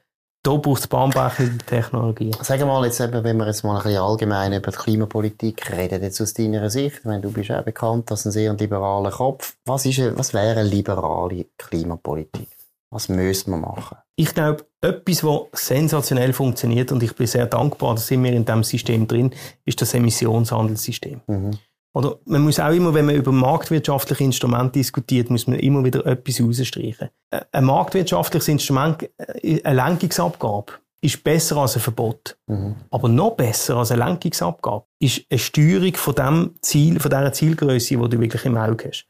[0.42, 2.34] Da braucht es bahnbrechende Technologien.
[2.42, 6.02] Sag mal jetzt eben, wenn wir jetzt mal ein bisschen allgemein über die Klimapolitik reden,
[6.02, 9.86] jetzt aus deiner Sicht, wenn du bist auch bekannt als ein sehr liberaler Kopf, was,
[9.86, 12.48] ist, was wäre eine liberale Klimapolitik?
[12.89, 13.98] Was müsste man machen?
[14.15, 18.63] Ich glaube, etwas, was sensationell funktioniert und ich bin sehr dankbar, dass wir in diesem
[18.63, 19.32] System drin,
[19.65, 21.20] ist das Emissionshandelssystem.
[21.28, 21.52] Mhm.
[21.93, 26.06] Oder man muss auch immer, wenn man über marktwirtschaftliche Instrumente diskutiert, muss man immer wieder
[26.06, 27.10] etwas rausstreichen.
[27.52, 32.38] Ein marktwirtschaftliches Instrument, äh, eine Lenkungsabgabe, ist besser als ein Verbot.
[32.47, 32.75] Mhm.
[32.91, 37.97] Aber noch besser als eine Lenkungsabgabe ist eine Steuerung von dem Ziel, von dieser Zielgröße,
[37.97, 39.08] die du wirklich im Auge hast.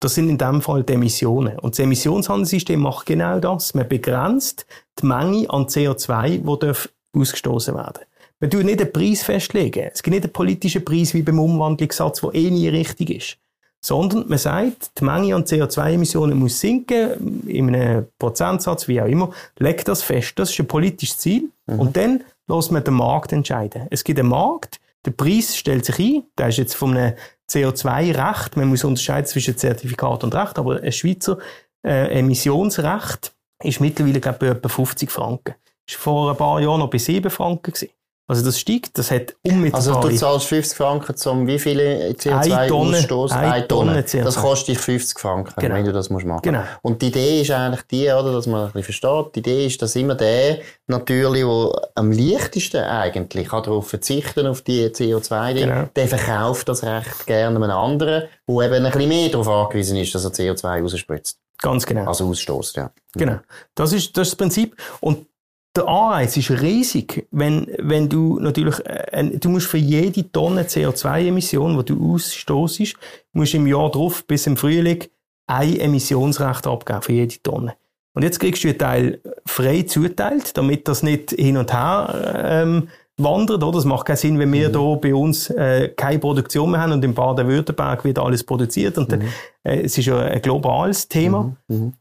[0.00, 1.58] Das sind in dem Fall die Emissionen.
[1.58, 3.74] Und das Emissionshandelssystem macht genau das.
[3.74, 4.66] Man begrenzt
[5.00, 8.02] die Menge an CO2, die ausgestoßen werden
[8.42, 9.88] man tut nicht einen Preis festlegen.
[9.94, 13.38] Es gibt nicht einen politischen Preis wie beim Umwandlungssatz, der eh nie richtig ist.
[13.80, 19.30] Sondern man sagt, die Menge an CO2-Emissionen muss sinken, in einem Prozentsatz, wie auch immer.
[19.60, 20.32] Legt das fest.
[20.40, 21.50] Das ist ein politisches Ziel.
[21.68, 21.78] Mhm.
[21.78, 23.86] Und dann lässt man den Markt entscheiden.
[23.90, 26.24] Es gibt einen Markt, der Preis stellt sich ein.
[26.36, 27.14] Der ist jetzt von einem
[27.48, 28.56] CO2-Recht.
[28.56, 30.58] Man muss unterscheiden zwischen Zertifikat und Recht.
[30.58, 31.38] Aber ein Schweizer
[31.86, 35.54] äh, Emissionsrecht ist mittlerweile, glaube ich, bei etwa 50 Franken.
[35.86, 37.72] Das war vor ein paar Jahren noch bei 7 Franken.
[37.72, 37.90] Gewesen.
[38.28, 39.80] Also das steigt, das hat unmittelbar...
[39.80, 43.32] Also du zahlst 50 Franken zum wie viele CO2-Ausstoß?
[43.32, 44.04] Eine, eine Tonne.
[44.04, 45.74] Tonne das kostet dich 50 Franken, genau.
[45.74, 46.62] wenn du das musst machen genau.
[46.82, 49.82] Und die Idee ist eigentlich die, oder, dass man ein bisschen versteht, die Idee ist,
[49.82, 55.88] dass immer der natürlich, der am leichtesten eigentlich kann darauf verzichten auf die CO2-Dinge, genau.
[55.96, 60.14] der verkauft das Recht gerne einem anderen, der eben ein bisschen mehr darauf angewiesen ist,
[60.14, 61.38] dass er CO2 rausspritzt.
[61.58, 62.06] Ganz genau.
[62.06, 62.90] Also ausstoßt, ja.
[63.14, 63.38] Genau.
[63.74, 64.76] Das ist, das ist das Prinzip.
[65.00, 65.26] Und
[65.74, 71.78] der Anreiz ist riesig, wenn, wenn du natürlich, äh, du musst für jede Tonne CO2-Emission,
[71.78, 72.96] die du ausstoßest,
[73.32, 75.04] musst im Jahr drauf bis im Frühling
[75.46, 77.74] ein Emissionsrecht abgeben für jede Tonne.
[78.14, 82.88] Und jetzt kriegst du einen Teil frei zuteilt, damit das nicht hin und her ähm,
[83.16, 83.72] wandern, oder?
[83.72, 84.72] Das macht keinen Sinn, wenn wir mhm.
[84.72, 88.98] hier bei uns äh, keine Produktion mehr haben und in Baden-Württemberg wird alles produziert.
[88.98, 89.22] Und mhm.
[89.62, 91.56] äh, es ist ja ein globales Thema.
[91.68, 91.76] Mhm.
[91.76, 91.92] mhm.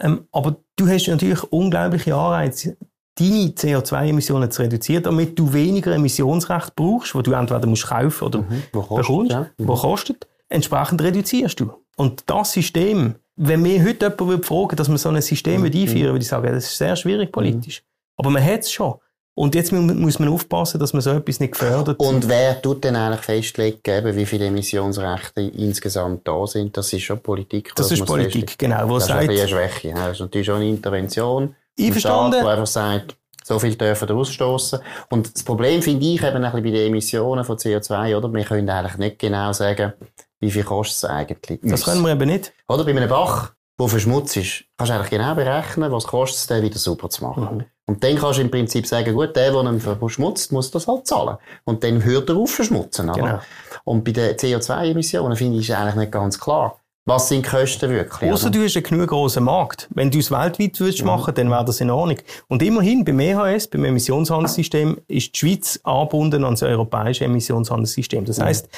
[0.00, 2.76] Ähm, aber du hast natürlich unglaubliche Anreize,
[3.18, 8.40] deine CO2-Emissionen zu reduzieren, damit du weniger Emissionsrecht brauchst, wo du entweder musst kaufen oder
[8.40, 8.62] mhm.
[8.72, 9.40] wo kostet, bekommst, ja.
[9.56, 9.68] mhm.
[9.68, 10.26] wo kostet.
[10.48, 11.72] Entsprechend reduzierst du.
[11.96, 15.66] Und das System, wenn mir heute jemand fragen dass man so ein System mhm.
[15.66, 17.82] einführen würde, würde ich sagen, das ist sehr schwierig politisch.
[17.82, 17.86] Mhm.
[18.18, 18.94] Aber man hat es schon.
[19.38, 22.00] Und jetzt muss man aufpassen, dass man so etwas nicht gefördert.
[22.00, 26.74] Und wer tut denn eigentlich festlegen, wie viele Emissionsrechte insgesamt da sind?
[26.74, 27.72] Das ist schon Politik.
[27.76, 28.88] Das ist Politik, genau.
[28.88, 29.92] Wo das sagt, ist eine Schwäche.
[29.92, 31.54] Das ist natürlich schon eine Intervention.
[31.78, 32.32] Einverstanden.
[32.32, 34.80] Staat, der einfach sagt, so viel dürfen ausstoßen.
[35.10, 38.32] Und das Problem finde ich eben ein bisschen bei den Emissionen von CO2, oder?
[38.32, 39.92] Wir können eigentlich nicht genau sagen,
[40.40, 41.60] wie viel kostet es eigentlich.
[41.62, 42.52] Das können wir eben nicht.
[42.68, 46.46] Oder bei einem Bach, der verschmutzt ist, kannst du eigentlich genau berechnen, was kostet es,
[46.48, 47.58] den wieder sauber zu machen.
[47.58, 47.64] Mhm.
[47.88, 51.06] Und dann kannst du im Prinzip sagen, gut, der, der ihn verschmutzt, muss das halt
[51.06, 51.36] zahlen.
[51.64, 53.08] Und dann hört er auf verschmutzen.
[53.10, 53.20] Oder?
[53.20, 53.38] Genau.
[53.84, 56.80] Und bei den CO2-Emissionen finde ich es eigentlich nicht ganz klar.
[57.08, 58.32] Was sind die Kosten wirklich?
[58.32, 59.88] Außer du hast einen genug grossen Markt.
[59.94, 61.06] Wenn du es weltweit würdest mhm.
[61.06, 62.18] machen, dann wäre das in Ordnung.
[62.48, 68.24] Und immerhin, beim EHS, beim Emissionshandelssystem, ist die Schweiz angebunden an das europäische Emissionshandelssystem.
[68.24, 68.68] Das heisst,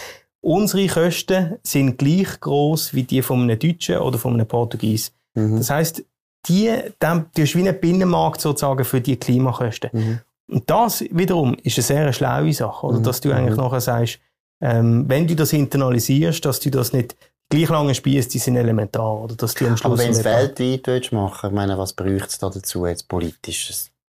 [0.42, 5.10] unsere Kosten sind gleich groß wie die von einem Deutschen oder von einem Portugies.
[5.34, 5.56] Mhm.
[5.56, 6.04] Das heisst,
[6.48, 9.88] die, dann, du hast wie einen Binnenmarkt sozusagen für die Klimakosten.
[9.92, 10.18] Mhm.
[10.50, 12.98] Und das wiederum ist eine sehr schlaue Sache, oder?
[12.98, 13.04] Mhm.
[13.04, 13.62] Dass du eigentlich mhm.
[13.62, 14.18] nachher sagst,
[14.60, 17.16] ähm, wenn du das internalisierst, dass du das nicht
[17.48, 19.34] gleich lange Spieße, die sind elementar, oder?
[19.34, 22.38] Dass du am Schluss Aber wenn du es weltweit machen, ich meine, was bräuchte es
[22.38, 23.72] da dazu jetzt politisch?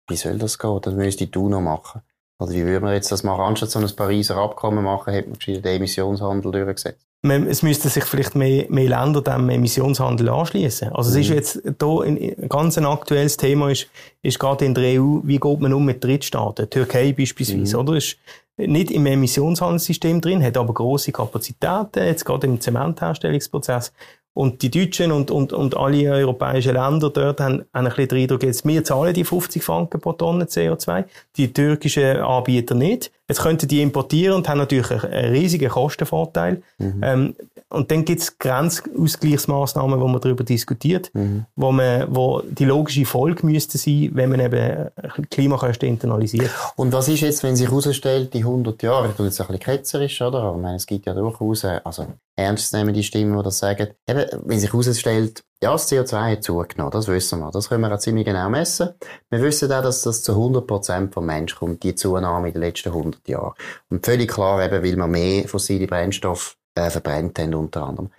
[0.07, 0.79] Wie soll das gehen?
[0.81, 2.01] Das müsste du noch machen.
[2.39, 3.41] Oder wie würde man jetzt das machen?
[3.41, 7.05] Anstatt so ein Pariser Abkommen machen, hätte man den Emissionshandel durchgesetzt.
[7.21, 10.89] es müssten sich vielleicht mehr, mehr Länder dem Emissionshandel anschließen.
[10.93, 11.35] Also es ist mhm.
[11.35, 13.87] jetzt hier ein ganz ein aktuelles Thema ist,
[14.21, 16.69] ist gerade in der EU, wie geht man um mit Drittstaaten?
[16.69, 17.81] Türkei beispielsweise, mhm.
[17.81, 17.97] oder?
[17.97, 18.17] Ist
[18.67, 23.93] nicht im Emissionshandelssystem drin, hat aber große Kapazitäten, jetzt gerade im Zementherstellungsprozess.
[24.33, 28.17] Und die Deutschen und, und, und alle europäischen Länder dort haben, haben ein bisschen den
[28.19, 33.11] Eindruck, jetzt, wir zahlen die 50 Franken pro Tonne CO2, die türkischen Anbieter nicht.
[33.29, 36.63] Jetzt könnten die importieren und haben natürlich einen riesigen Kostenvorteil.
[36.79, 37.01] Mhm.
[37.03, 37.35] Ähm,
[37.69, 41.45] und dann gibt es Grenzausgleichsmaßnahmen, wo man darüber diskutiert, mhm.
[41.55, 44.89] wo, man, wo die logische Folge müsste sein, wenn man eben
[45.29, 46.49] Klimakosten internalisiert.
[46.75, 49.63] Und was ist jetzt, wenn sich herausstellt, die 100 Jahre, ich tue jetzt ein bisschen
[49.63, 50.39] ketzerisch, oder?
[50.41, 54.25] Aber ich meine, es gibt ja durchaus, äh, also ernstzunehmende Stimmen, die das sagen, eben,
[54.45, 57.51] wenn sich herausstellt, ja, das CO2 hat zugenommen, das wissen wir.
[57.51, 58.89] Das können wir auch ziemlich genau messen.
[59.29, 62.89] Wir wissen auch, dass das zu 100% vom Mensch kommt, die Zunahme in den letzten
[62.89, 63.53] 100 Jahren.
[63.89, 68.09] Und völlig klar eben, weil wir mehr fossile Brennstoffe äh, verbrennt haben, unter anderem.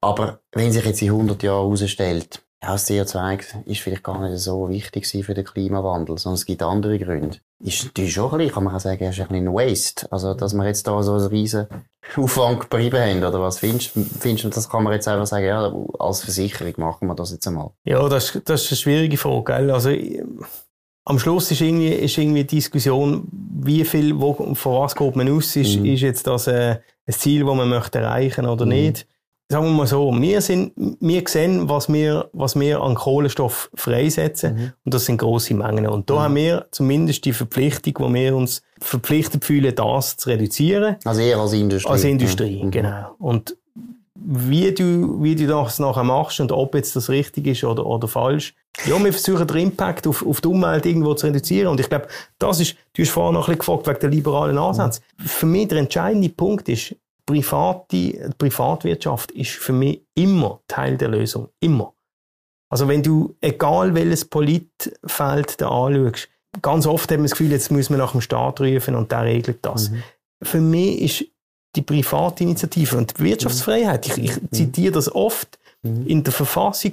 [0.00, 4.38] Aber wenn sich jetzt in 100 Jahren herausstellt, ja, das CO2 ist vielleicht gar nicht
[4.38, 7.38] so wichtig für den Klimawandel, sondern es gibt andere Gründe.
[7.62, 10.12] Ist natürlich schon ein bisschen, kann man auch sagen, ist ein bisschen ein Waste.
[10.12, 11.66] Also, dass wir jetzt da so einen riesen
[12.16, 15.72] Aufwand geblieben haben, oder was findest, findest du, das kann man jetzt einfach sagen, ja,
[15.98, 17.70] als Versicherung machen wir das jetzt einmal?
[17.84, 19.70] Ja, das, das ist eine schwierige Frage, gell?
[19.70, 19.90] Also,
[21.04, 25.30] am Schluss ist irgendwie, ist irgendwie die Diskussion, wie viel, wo, von was geht man
[25.30, 25.86] aus, ist, mhm.
[25.86, 28.72] ist jetzt das äh, ein Ziel, das man möchte erreichen oder mhm.
[28.72, 29.06] nicht.
[29.50, 34.54] Sagen wir mal so, wir, sind, wir sehen, was wir, was wir an Kohlenstoff freisetzen,
[34.54, 34.72] mhm.
[34.84, 35.88] und das sind grosse Mengen.
[35.88, 36.20] Und da mhm.
[36.20, 40.98] haben wir zumindest die Verpflichtung, wo wir uns verpflichtet fühlen, das zu reduzieren.
[41.04, 41.90] Also eher als Industrie.
[41.90, 42.70] Als Industrie, mhm.
[42.70, 43.16] genau.
[43.18, 43.56] Und
[44.14, 48.06] wie du, wie du das nachher machst und ob jetzt das richtig ist oder, oder
[48.06, 48.54] falsch.
[48.86, 51.68] Ja, wir versuchen den Impact auf, auf die Umwelt irgendwo zu reduzieren.
[51.68, 52.06] Und ich glaube,
[52.38, 55.00] das ist, du hast vorhin noch ein bisschen gefragt wegen der liberalen Ansätze.
[55.18, 55.24] Mhm.
[55.24, 56.94] Für mich der entscheidende Punkt ist,
[57.30, 61.48] private, Privatwirtschaft ist für mich immer Teil der Lösung.
[61.60, 61.94] Immer.
[62.70, 66.28] Also wenn du, egal welches Politfeld da anschaust,
[66.62, 69.24] ganz oft hat man das Gefühl, jetzt muss man nach dem Staat rufen und der
[69.24, 69.90] regelt das.
[69.90, 70.02] Mhm.
[70.42, 71.30] Für mich ist
[71.76, 74.06] die private Initiative und die Wirtschaftsfreiheit.
[74.06, 74.52] Ich, ich mhm.
[74.52, 76.06] zitiere das oft mhm.
[76.06, 76.92] in der Verfassung,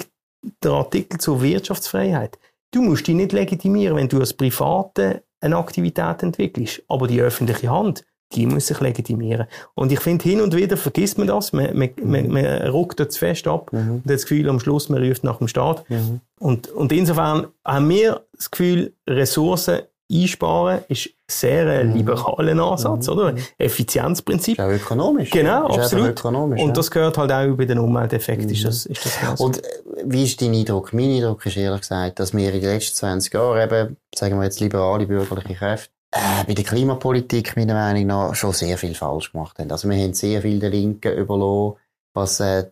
[0.63, 2.37] der Artikel zur Wirtschaftsfreiheit.
[2.71, 7.69] Du musst dich nicht legitimieren, wenn du als Private eine Aktivität entwickelst, aber die öffentliche
[7.69, 9.47] Hand, die muss sich legitimieren.
[9.73, 13.17] Und ich finde, hin und wieder vergisst man das, man, man, man, man ruckt das
[13.17, 13.79] fest ab mhm.
[13.79, 15.89] und hat das Gefühl, am Schluss, man ruft nach dem Staat.
[15.89, 16.21] Mhm.
[16.39, 21.97] Und, und insofern haben wir das Gefühl, Ressourcen einsparen ist sehr ein mhm.
[21.97, 23.13] liberaler Ansatz, mhm.
[23.13, 23.35] oder?
[23.57, 24.57] Effizienzprinzip.
[24.57, 25.29] Ist auch ökonomisch.
[25.29, 26.09] Genau, ist absolut.
[26.09, 28.53] Ökonomisch, und das gehört halt auch bei den Umwelteffekten, mhm.
[28.53, 29.69] ist das, ist das Und äh,
[30.05, 30.93] wie ist dein Eindruck?
[30.93, 34.45] Mein Eindruck ist ehrlich gesagt, dass wir in den letzten 20 Jahren eben, sagen wir
[34.45, 39.31] jetzt liberale bürgerliche Kräfte, äh, bei der Klimapolitik meiner Meinung nach schon sehr viel falsch
[39.31, 39.71] gemacht haben.
[39.71, 41.77] Also wir haben sehr viel der Linken überlassen,
[42.13, 42.71] was äh,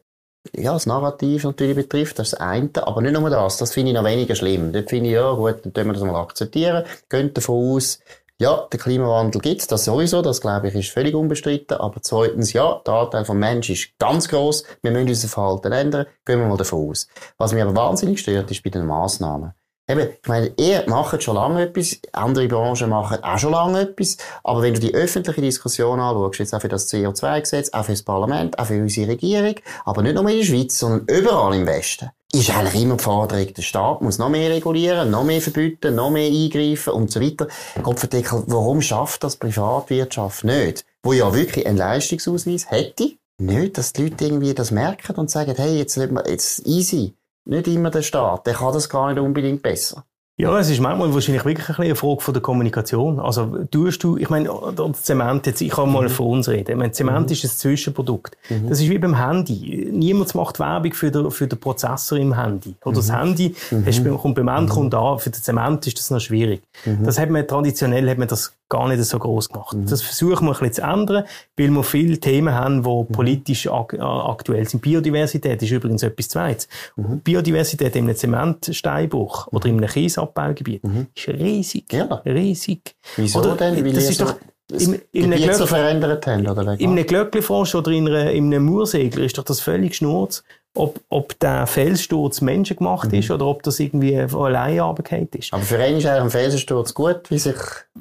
[0.56, 3.92] ja, das Narrativ natürlich betrifft, das ist das eine, aber nicht nur das, das finde
[3.92, 4.72] ich noch weniger schlimm.
[4.72, 8.00] Dort finde ich, ja gut, dann können wir das mal akzeptieren, gehen davon aus,
[8.38, 12.82] ja, der Klimawandel gibt's, das sowieso, das glaube ich ist völlig unbestritten, aber zweitens, ja,
[12.86, 14.66] der Anteil vom Menschen ist ganz groß.
[14.82, 17.08] wir müssen unser Verhalten ändern, gehen wir mal davon aus.
[17.38, 19.54] Was mich aber wahnsinnig stört, ist bei den Massnahmen.
[19.88, 24.18] Eben, ich meine, ihr macht schon lange etwas, andere Branchen machen auch schon lange etwas,
[24.44, 28.02] aber wenn du die öffentliche Diskussion anschaust, jetzt auch für das CO2-Gesetz, auch für das
[28.02, 29.54] Parlament, auch für unsere Regierung,
[29.86, 33.54] aber nicht nur in der Schweiz, sondern überall im Westen, ist eigentlich immer die Forderung,
[33.54, 37.48] der Staat muss noch mehr regulieren, noch mehr verbieten, noch mehr eingreifen und so weiter.
[37.84, 40.84] Kopfverdeckel, warum schafft das Privatwirtschaft nicht?
[41.04, 45.54] Wo ja wirklich einen Leistungsausweis hätte, nicht, dass die Leute irgendwie das merken und sagen,
[45.56, 47.14] hey, jetzt, jetzt easy
[47.46, 48.48] nicht immer der Staat.
[48.48, 50.04] Der kann das gar nicht unbedingt besser.
[50.38, 53.22] Ja, es ist manchmal wahrscheinlich wirklich eine Frage von der Kommunikation.
[53.22, 54.50] Also, tust du, ich meine,
[54.92, 56.10] Zement jetzt, ich kann mal mhm.
[56.10, 56.72] von uns reden.
[56.72, 57.32] Ich meine, Zement mhm.
[57.32, 58.36] ist ein Zwischenprodukt.
[58.50, 58.68] Mhm.
[58.68, 59.88] Das ist wie beim Handy.
[59.94, 62.76] Niemand macht Werbung für den, für den Prozessor im Handy.
[62.84, 63.16] Oder das mhm.
[63.16, 64.18] Handy, mhm.
[64.18, 65.06] kommt beim Endkunden mhm.
[65.06, 66.62] an, für den Zement ist das noch schwierig.
[67.02, 69.76] Das hat man, traditionell hat man das gar nicht so groß gemacht.
[69.76, 69.86] Mhm.
[69.86, 71.24] Das versuchen wir ein bisschen zu ändern,
[71.58, 73.08] weil wir viele Themen haben, die mhm.
[73.08, 74.82] politisch ak äh, aktuell sind.
[74.82, 76.68] Biodiversität ist übrigens etwas Zweites.
[76.96, 77.20] Mhm.
[77.20, 81.08] Biodiversität in einem Zementsteinbruch oder in einem Kiesabbaugebiet mhm.
[81.16, 81.94] ist riesig.
[81.94, 82.06] Ja.
[82.26, 82.96] Riesig.
[83.16, 83.84] Wieso oder, denn?
[83.84, 84.36] Weil das ist doch
[84.72, 86.80] im, in einem so verändert haben, oder?
[86.80, 90.44] In einem Glöckli-Frosch oder in, einer, in einem Muursegler ist doch das völlig schnurz,
[90.78, 93.20] ob, ob der Felssturz menschengemacht mhm.
[93.20, 95.54] ist oder ob das irgendwie allein runtergefallen ist.
[95.54, 97.56] Aber für einen ist eigentlich ein Felsensturz gut, wie sich...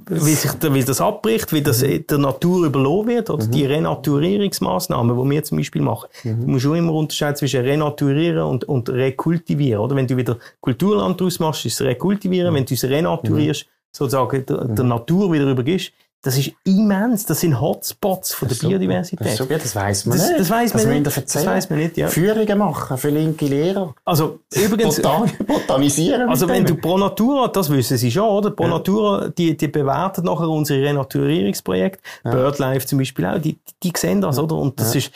[0.07, 2.07] Wie sich wie das abbricht, wie das mhm.
[2.07, 3.51] der Natur überlassen wird, oder mhm.
[3.53, 6.09] die Renaturierungsmaßnahmen, die wir zum Beispiel machen.
[6.25, 6.41] Mhm.
[6.41, 9.95] Du musst schon immer unterscheiden zwischen Renaturieren und, und Rekultivieren, oder?
[9.95, 12.51] Wenn du wieder Kulturland draus machst, ist es Rekultivieren.
[12.51, 12.57] Mhm.
[12.57, 13.71] Wenn du es renaturierst, mhm.
[13.93, 15.93] sozusagen der, der Natur wieder übergibst,
[16.25, 17.27] das ist immens.
[17.27, 19.27] Das sind Hotspots von der Biodiversität.
[19.27, 20.41] Das, super, das weiss man das, nicht.
[20.41, 21.07] Das weiss man, nicht.
[21.07, 21.97] das weiss man nicht.
[21.99, 22.09] Ja.
[22.09, 23.95] Führungen machen für linke Lehrer.
[24.07, 26.27] Also übrigens, Botan botanisieren.
[26.31, 28.51] Also wenn du Pro Natura, das wissen Sie schon, oder?
[28.51, 28.71] Pro ja.
[28.71, 32.01] Natura, die, die bewerten nachher unsere Renaturierungsprojekte.
[32.25, 32.31] Ja.
[32.31, 33.39] BirdLife zum Beispiel auch.
[33.39, 34.57] Die, die sehen das, oder?
[34.57, 35.01] Und das ja.
[35.01, 35.13] ist,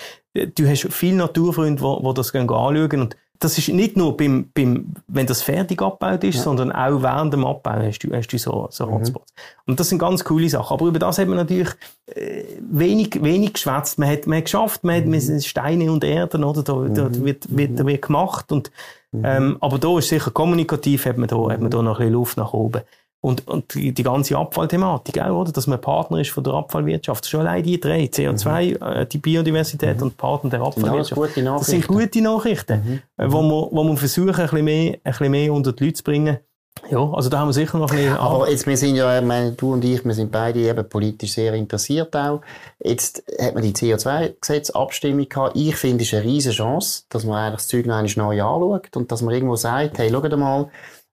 [0.59, 4.95] du hast viele Naturfreunde, die, die das anschauen und das ist nicht nur beim, beim,
[5.07, 6.43] wenn das fertig abgebaut ist, ja.
[6.43, 8.95] sondern auch während dem Abbau hast du, hast du so, so mhm.
[8.95, 9.33] Hotspots.
[9.67, 10.75] Und das sind ganz coole Sachen.
[10.75, 11.69] Aber über das hat man natürlich
[12.07, 13.99] äh, wenig, wenig geschwätzt.
[13.99, 15.41] Man hat, man hat geschafft, man hat mhm.
[15.41, 16.63] Steine und Erden, oder?
[16.65, 16.95] Da, mhm.
[16.95, 18.51] da wird, wird, da wird gemacht.
[18.51, 18.73] Und,
[19.13, 19.23] mhm.
[19.25, 22.13] ähm, aber da ist sicher kommunikativ, hat man da, hat man da noch ein bisschen
[22.15, 22.83] Luft nach oben.
[23.21, 25.51] Und, und die, die ganze Abfallthematik auch, oder?
[25.51, 27.27] Dass man Partner ist von der Abfallwirtschaft.
[27.27, 28.87] Schon allein die drei, CO2, mhm.
[28.87, 30.05] äh, die Biodiversität mhm.
[30.05, 31.21] und Partner der Abfallwirtschaft.
[31.21, 33.25] Das, das sind gute Nachrichten, mhm.
[33.25, 35.97] Äh, wo, wir, wo wir versuchen, ein bisschen, mehr, ein bisschen mehr unter die Leute
[35.97, 36.39] zu bringen.
[36.91, 38.17] Ja, also da haben wir sicher noch ein bisschen...
[38.17, 41.53] Aber jetzt, wir sind ja, meine, du und ich, wir sind beide eben politisch sehr
[41.55, 42.41] interessiert auch.
[42.83, 45.57] Jetzt hat man die CO2-Gesetzabstimmung gehabt.
[45.57, 48.97] Ich finde, es ist eine riesige Chance, dass man eigentlich das Zeug noch neu anschaut
[48.97, 50.71] und dass man irgendwo sagt, hey, schaut mal,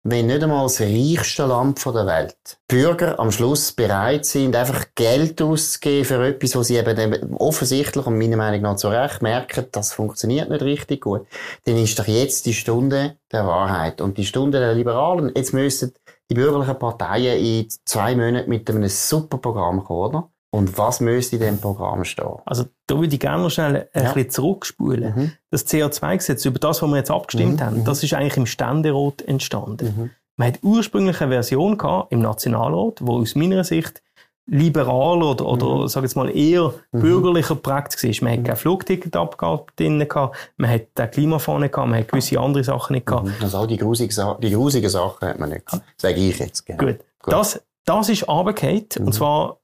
[0.07, 2.37] wenn nicht einmal das reichste Land der Welt
[2.67, 8.19] Bürger am Schluss bereit sind, einfach Geld auszugeben für etwas, wo sie eben offensichtlich und
[8.19, 11.25] meiner Meinung nach zu Recht merken, das funktioniert nicht richtig gut,
[11.65, 15.31] dann ist doch jetzt die Stunde der Wahrheit und die Stunde der Liberalen.
[15.35, 15.91] Jetzt müssen
[16.29, 20.29] die bürgerlichen Parteien in zwei Monaten mit einem super Programm kommen, oder?
[20.55, 22.39] Und was müsste in diesem Programm stehen?
[22.45, 24.13] Also, da würde ich gerne noch schnell ein ja.
[24.13, 25.13] bisschen zurückspulen.
[25.15, 25.31] Mhm.
[25.51, 27.65] Das CO2-Gesetz, über das, was wir jetzt abgestimmt mhm.
[27.65, 29.93] haben, das ist eigentlich im Ständerat entstanden.
[29.97, 30.09] Mhm.
[30.37, 34.01] Man hat ursprünglich eine Version gehabt im Nationalrat, wo aus meiner Sicht
[34.47, 35.87] liberal oder, oder mhm.
[35.87, 37.01] sag jetzt mal eher mhm.
[37.01, 38.11] bürgerlicher geprägt war.
[38.21, 38.43] Man hat mhm.
[38.43, 43.07] keine Flugticketabgabe drin gehabt, man hat keine Klimafahne gehabt, man hat gewisse andere Sachen nicht
[43.07, 43.25] gehabt.
[43.25, 43.33] Mhm.
[43.41, 45.83] Also all die grusigen, die grusigen Sachen hat man nicht gehabt.
[45.97, 46.65] Sage ich jetzt.
[46.65, 46.85] Genau.
[46.85, 46.99] Gut.
[47.21, 47.33] Gut.
[47.33, 49.11] Das, das ist runtergefallen, und mhm.
[49.11, 49.59] zwar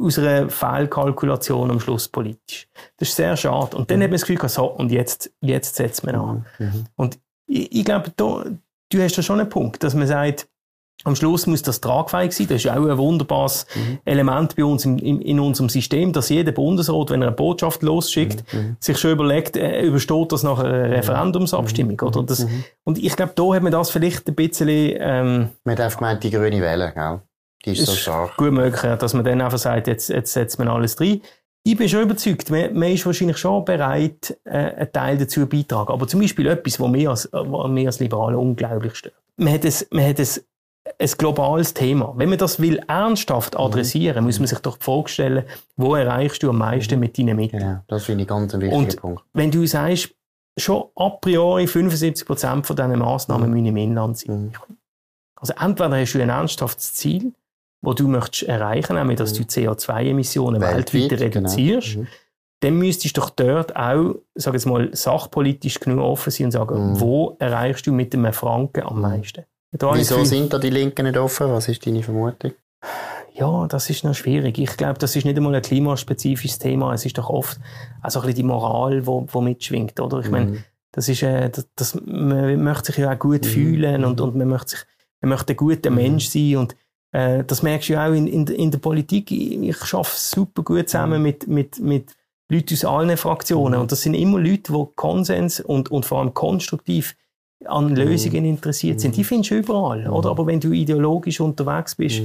[0.00, 2.68] aus einer Fehlkalkulation am Schluss politisch.
[2.96, 3.76] Das ist sehr schade.
[3.76, 4.04] Und dann mhm.
[4.04, 6.46] hat man das Gefühl, so, und jetzt, jetzt setzt man an.
[6.58, 6.66] Mhm.
[6.66, 6.84] mhm.
[6.96, 8.44] Und ich, ich glaube, da,
[8.90, 10.48] du hast da schon einen Punkt, dass man sagt,
[11.04, 12.46] am Schluss muss das tragfähig sein.
[12.48, 13.98] Das ist auch ein wunderbares mhm.
[14.04, 17.82] Element bei uns im, in, in, unserem System, dass jeder Bundesrat, wenn er eine Botschaft
[17.82, 18.60] losschickt, mhm.
[18.60, 18.76] mhm.
[18.78, 20.92] sich schon überlegt, äh, übersteht das nach einer mhm.
[20.92, 21.98] Referendumsabstimmung.
[22.00, 22.06] Mhm.
[22.06, 22.46] Oder das,
[22.84, 24.96] Und ich glaube, da hat man das vielleicht ein bisschen...
[25.00, 27.20] Ähm, man hat gemeint, die grüne Welle, gell?
[27.64, 28.36] Die ist so stark.
[28.36, 31.20] Gut möglich, dass man dann einfach sagt, jetzt, jetzt setzt man alles rein.
[31.64, 35.92] Ich bin schon überzeugt, man, man ist wahrscheinlich schon bereit, äh, einen Teil dazu beitragen.
[35.92, 39.14] Aber zum Beispiel etwas, was mir als, was mir als Liberale unglaublich stört.
[39.36, 40.28] Man hat, ein, man hat ein,
[40.98, 42.14] ein globales Thema.
[42.16, 43.60] Wenn man das will ernsthaft mhm.
[43.60, 44.26] adressieren, mhm.
[44.26, 45.44] muss man sich doch die Frage stellen,
[45.76, 47.00] wo erreichst du am meisten mhm.
[47.00, 47.62] mit deinen Mitteln?
[47.62, 49.24] Genau, das finde ich ganz ein wichtiger Und Punkt.
[49.32, 50.14] wenn du sagst,
[50.58, 53.54] schon a priori 75 Prozent von diesen Massnahmen mhm.
[53.54, 54.42] müssen im Inland sein.
[54.42, 54.52] Mhm.
[55.36, 57.32] Also entweder hast du ein ernsthaftes Ziel,
[57.82, 59.48] wo du möchtest erreichen, nämlich dass du mhm.
[59.48, 61.50] CO2-Emissionen weltweit, weltweit genau.
[61.50, 62.02] reduzierst, genau.
[62.02, 62.08] mhm.
[62.60, 66.92] dann müsstest du doch dort auch, sag jetzt mal, sachpolitisch genug offen sein und sagen,
[66.92, 67.00] mhm.
[67.00, 69.02] wo erreichst du mit einem Franken am mhm.
[69.02, 69.44] meisten?
[69.72, 71.50] Wieso sind da die Linken nicht offen?
[71.50, 72.52] Was ist deine Vermutung?
[73.34, 74.58] Ja, das ist noch schwierig.
[74.58, 76.92] Ich glaube, das ist nicht einmal ein klimaspezifisches Thema.
[76.92, 77.58] Es ist doch oft
[78.02, 80.20] also ein bisschen die Moral, wo, wo mitschwingt, oder?
[80.20, 80.32] Ich mhm.
[80.32, 83.48] meine, das ist, äh, das, das, man möchte sich ja auch gut mhm.
[83.48, 84.80] fühlen und, und man möchte sich,
[85.22, 85.90] man möchte ein guter.
[85.90, 86.76] Mensch sein und
[87.12, 89.30] äh, das merkst du ja auch in, in, in der Politik.
[89.30, 91.22] Ich, arbeite super gut zusammen mhm.
[91.22, 92.16] mit, mit, mit
[92.50, 93.82] Leuten aus allen Fraktionen mhm.
[93.82, 97.14] und das sind immer Leute, die Konsens und, und vor allem konstruktiv
[97.66, 97.96] an mhm.
[97.96, 99.16] Lösungen interessiert sind.
[99.16, 100.30] Die findest du überall, oder?
[100.30, 102.20] Aber wenn du ideologisch unterwegs bist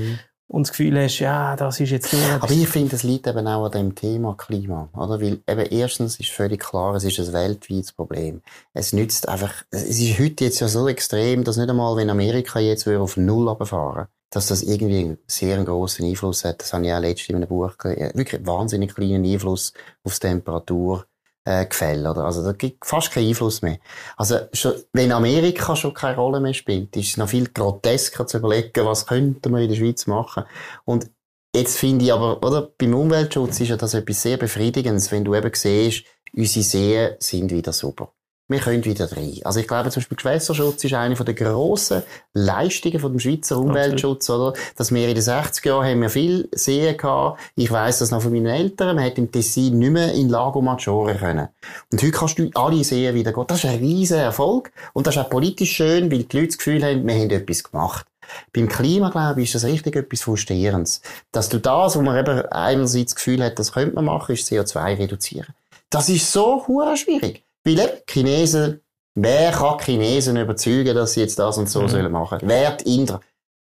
[0.48, 2.22] und das Gefühl hast, ja, das ist jetzt nur...
[2.42, 5.22] Aber ich finde, es liegt eben auch an dem Thema Klima, oder?
[5.22, 8.42] Weil eben erstens ist völlig klar, es ist ein weltweites Problem.
[8.74, 12.60] Es nützt einfach, es ist heute jetzt ja so extrem, dass nicht einmal, wenn Amerika
[12.60, 16.62] jetzt auf Null runterfahren dass das irgendwie einen sehr grossen Einfluss hat.
[16.62, 18.12] Das habe ich auch letztens in einem Buch gelesen.
[18.14, 21.06] Wirklich wahnsinnig kleinen Einfluss aufs Temperatur
[21.46, 21.66] äh,
[22.00, 22.26] oder?
[22.26, 23.80] Also, da gibt fast keinen Einfluss mehr.
[24.18, 28.40] Also, schon, wenn Amerika schon keine Rolle mehr spielt, ist es noch viel grotesker zu
[28.40, 30.44] überlegen, was könnten wir in der Schweiz machen.
[30.84, 31.10] Und
[31.56, 32.70] jetzt finde ich aber, oder?
[32.78, 37.52] Beim Umweltschutz ist ja das etwas sehr Befriedigendes, wenn du eben siehst, unsere Seen sind
[37.52, 38.12] wieder super
[38.50, 39.40] wir können wieder rein.
[39.44, 44.30] Also ich glaube zum Beispiel Gewässerschutz ist eine der grossen Leistungen von dem Schweizer Umweltschutz,
[44.30, 44.54] oder?
[44.78, 47.42] Dass wir in den 60er Jahren haben wir viel Seen gehabt.
[47.56, 48.96] Ich weiss das noch von meinen Eltern.
[48.96, 51.50] Man hat im Tessin nicht mehr in Lago Maggiore können.
[51.92, 53.46] Und heute kannst du alle Seen wieder gehen.
[53.48, 54.72] Das ist ein riesen Erfolg.
[54.94, 57.64] Und das ist auch politisch schön, weil die Leute das Gefühl haben, wir haben etwas
[57.64, 58.06] gemacht.
[58.54, 61.02] Beim Klima, glaube ich, ist das richtig etwas Frustrierendes.
[61.32, 64.50] Dass du das, wo man eben einerseits das Gefühl hat, das könnte man machen, ist
[64.50, 65.54] CO2 reduzieren.
[65.90, 66.64] Das ist so
[66.96, 67.44] schwierig.
[67.68, 68.80] Weil Chinesen,
[69.16, 71.90] wer kann Chinesen überzeugen, dass sie jetzt das und so mhm.
[71.90, 72.40] sollen machen?
[72.42, 73.20] Wer die Inder?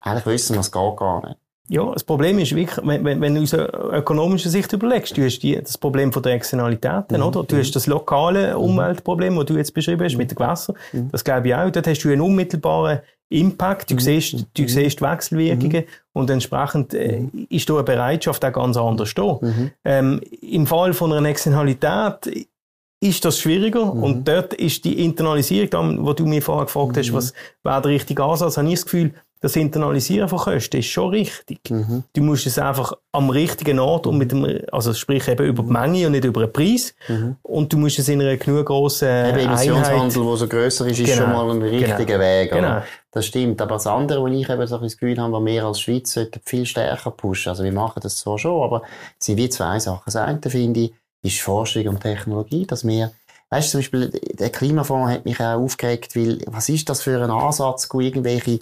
[0.01, 1.37] Eigentlich wissen wir, es geht gar nicht.
[1.71, 5.41] Ja, das Problem ist wirklich, wenn, wenn, wenn du aus ökonomischer Sicht überlegst, du hast
[5.41, 7.23] die, das Problem von der Externalitäten, mhm.
[7.25, 7.43] oder?
[7.43, 8.63] Du hast das lokale mhm.
[8.63, 10.77] Umweltproblem, das du jetzt beschrieben hast, mit den Gewässern.
[10.93, 11.11] Mhm.
[11.11, 11.71] Das glaube ich auch.
[11.71, 13.91] Dort hast du einen unmittelbaren Impact.
[13.91, 14.01] Du mhm.
[14.01, 14.69] siehst, du mhm.
[14.69, 19.41] siehst Wechselwirkungen und entsprechend äh, ist da eine Bereitschaft auch ganz anders da.
[19.85, 22.49] Ähm, Im Fall von einer Externalität
[23.01, 23.95] ist das schwieriger.
[23.95, 24.03] Mhm.
[24.03, 27.17] Und dort ist die Internalisierung, wo du mir vorher gefragt hast, mhm.
[27.17, 27.33] was
[27.63, 31.71] wäre der richtige Ansatz, habe ich das Gefühl, das Internalisieren von Kosten ist schon richtig.
[31.71, 32.03] Mhm.
[32.13, 35.71] Du musst es einfach am richtigen Ort und mit dem, also sprich eben über die
[35.71, 36.95] Menge und nicht über den Preis.
[37.07, 37.37] Mhm.
[37.43, 41.07] Und du musst es in einer genug grossen eben Emissionshandel, der so grösser ist, ist
[41.07, 41.23] genau.
[41.23, 42.19] schon mal ein richtiger genau.
[42.19, 42.51] Weg.
[42.51, 42.83] Genau.
[43.13, 43.63] Das stimmt.
[43.63, 46.19] Aber das andere, wo ich eben so ein das Gefühl habe, was wir als Schweiz
[46.45, 47.51] viel stärker pushen.
[47.51, 48.83] Also wir machen das zwar schon, aber
[49.19, 50.03] es sind wie zwei Sachen.
[50.05, 53.13] Das eine finde ich, ist Forschung und Technologie, dass wir
[53.51, 57.23] Weißt du, zum Beispiel, der Klimafonds hat mich auch aufgeregt, weil, was ist das für
[57.23, 58.59] ein Ansatz, irgendwelche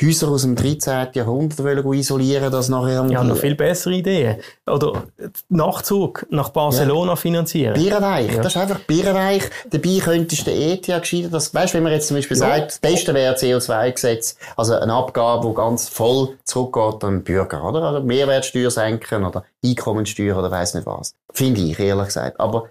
[0.00, 1.08] Häuser aus dem 13.
[1.14, 3.04] Jahrhundert wollen isolieren, das nachher...
[3.10, 4.36] Ja, noch viel bessere Ideen.
[4.66, 5.04] Oder
[5.48, 7.16] Nachzug nach Barcelona ja.
[7.16, 7.74] finanzieren.
[7.74, 8.42] Bierenreich, ja.
[8.42, 9.42] das ist einfach Bierenreich.
[9.70, 12.46] Dabei könntest du den ETH gescheitert, das, weißt du, wenn man jetzt zum Beispiel ja.
[12.46, 17.64] sagt, das Beste wäre CO2-Gesetz, also eine Abgabe, die ganz voll zurückgeht an den Bürger,
[17.64, 17.82] oder?
[17.82, 21.14] Also Mehrwertsteuer senken oder Einkommensteuer oder weiss nicht was.
[21.32, 22.38] Finde ich, ehrlich gesagt.
[22.38, 22.68] Aber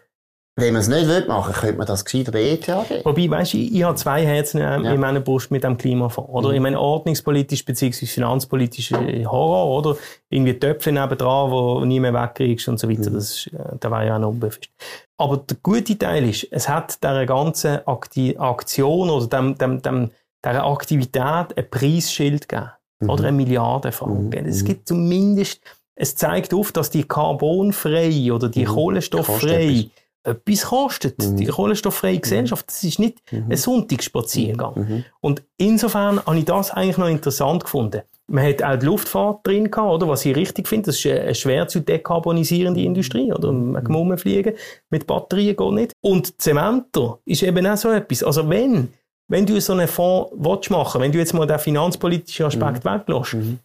[0.59, 3.01] wenn man es nicht will machen, könnte man das gescheiter der ETH geben.
[3.03, 4.91] Wobei, weißt du, ich, ich habe zwei Herzen äh, ja.
[4.91, 6.49] in meiner Brust mit dem Klimafonds, oder?
[6.49, 6.55] Mhm.
[6.55, 8.07] Ich meine, ordnungspolitisch bzw.
[8.07, 9.97] finanzpolitisch Horror, oder?
[10.29, 13.11] Irgendwie Töpfe nebendran, wo nie mehr wegkriegst und so weiter.
[13.11, 13.13] Mhm.
[13.13, 14.71] Das ist, äh, da war ja auch noch unbefrist.
[15.19, 20.09] Aber der gute Teil ist, es hat dieser ganzen Akti Aktion oder dem, dem, dem,
[20.43, 22.71] dieser Aktivität ein Preisschild gegeben.
[22.99, 23.09] Mhm.
[23.11, 24.41] Oder eine Milliardenfrage.
[24.41, 24.47] Mhm.
[24.47, 25.61] Es gibt zumindest,
[25.95, 28.69] es zeigt auf, dass die carbonfrei oder die mhm.
[28.69, 29.91] kohlenstofffrei
[30.27, 31.19] etwas kostet.
[31.19, 31.37] Mhm.
[31.37, 33.45] Die kohlenstofffreie Gesellschaft, das ist nicht mhm.
[33.49, 34.73] ein Sonntagsspaziergang.
[34.75, 35.05] Mhm.
[35.21, 38.01] Und insofern habe ich das eigentlich noch interessant gefunden.
[38.29, 40.09] Man hat auch die Luftfahrt drin gehabt, oder?
[40.09, 43.53] Was ich richtig finde, das ist eine schwer zu dekarbonisierende Industrie, oder?
[43.53, 44.53] Man kann rumfliegen
[44.89, 45.93] mit Batterien geht nicht.
[46.01, 48.23] Und Zementer ist eben auch so etwas.
[48.23, 48.89] Also wenn,
[49.29, 52.89] wenn du so einen Fonds willst machen, wenn du jetzt mal den finanzpolitischen Aspekt mhm.
[52.89, 53.59] weglässt, mhm.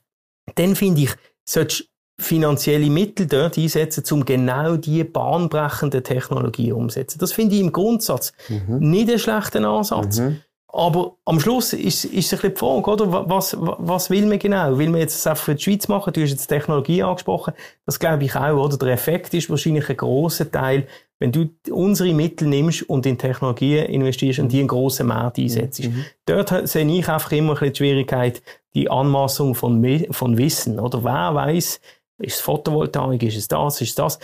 [0.54, 1.10] dann finde ich,
[1.44, 7.18] solltest finanzielle Mittel dort einsetzen, um genau diese bahnbrechende Technologie umzusetzen.
[7.18, 8.78] Das finde ich im Grundsatz mhm.
[8.90, 10.20] nicht einen schlechten Ansatz.
[10.20, 10.40] Mhm.
[10.74, 13.28] Aber am Schluss ist, ist es ein bisschen die Frage, oder?
[13.28, 14.78] Was, was will man genau?
[14.78, 16.14] Will man jetzt das einfach für die Schweiz machen?
[16.14, 17.52] Du hast jetzt Technologie angesprochen.
[17.84, 18.78] Das glaube ich auch, oder?
[18.78, 20.86] Der Effekt ist wahrscheinlich ein grosser Teil,
[21.18, 25.84] wenn du unsere Mittel nimmst und in Technologien investierst und die einen grossen Markt einsetzt.
[25.84, 26.06] Mhm.
[26.24, 28.42] Dort sehe ich einfach immer ein bisschen die Schwierigkeit,
[28.74, 31.04] die Anmassung von, von Wissen, oder?
[31.04, 31.80] Wer weiß,
[32.22, 33.22] ist es Photovoltaik?
[33.22, 33.80] Ist es das?
[33.80, 34.18] Ist es das?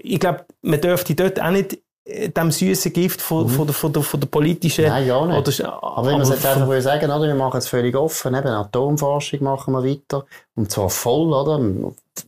[0.00, 3.48] Ich glaube, man dürfte dort auch nicht äh, dem süßen Gift von, mhm.
[3.50, 4.86] von, der, von, der, von der politischen...
[4.86, 5.58] Nein, ja nicht.
[5.58, 8.48] Oder, aber wenn man es jetzt einfach sagen, oder, wir machen es völlig offen, eben
[8.48, 10.26] Atomforschung machen wir weiter,
[10.56, 11.60] und zwar voll, oder?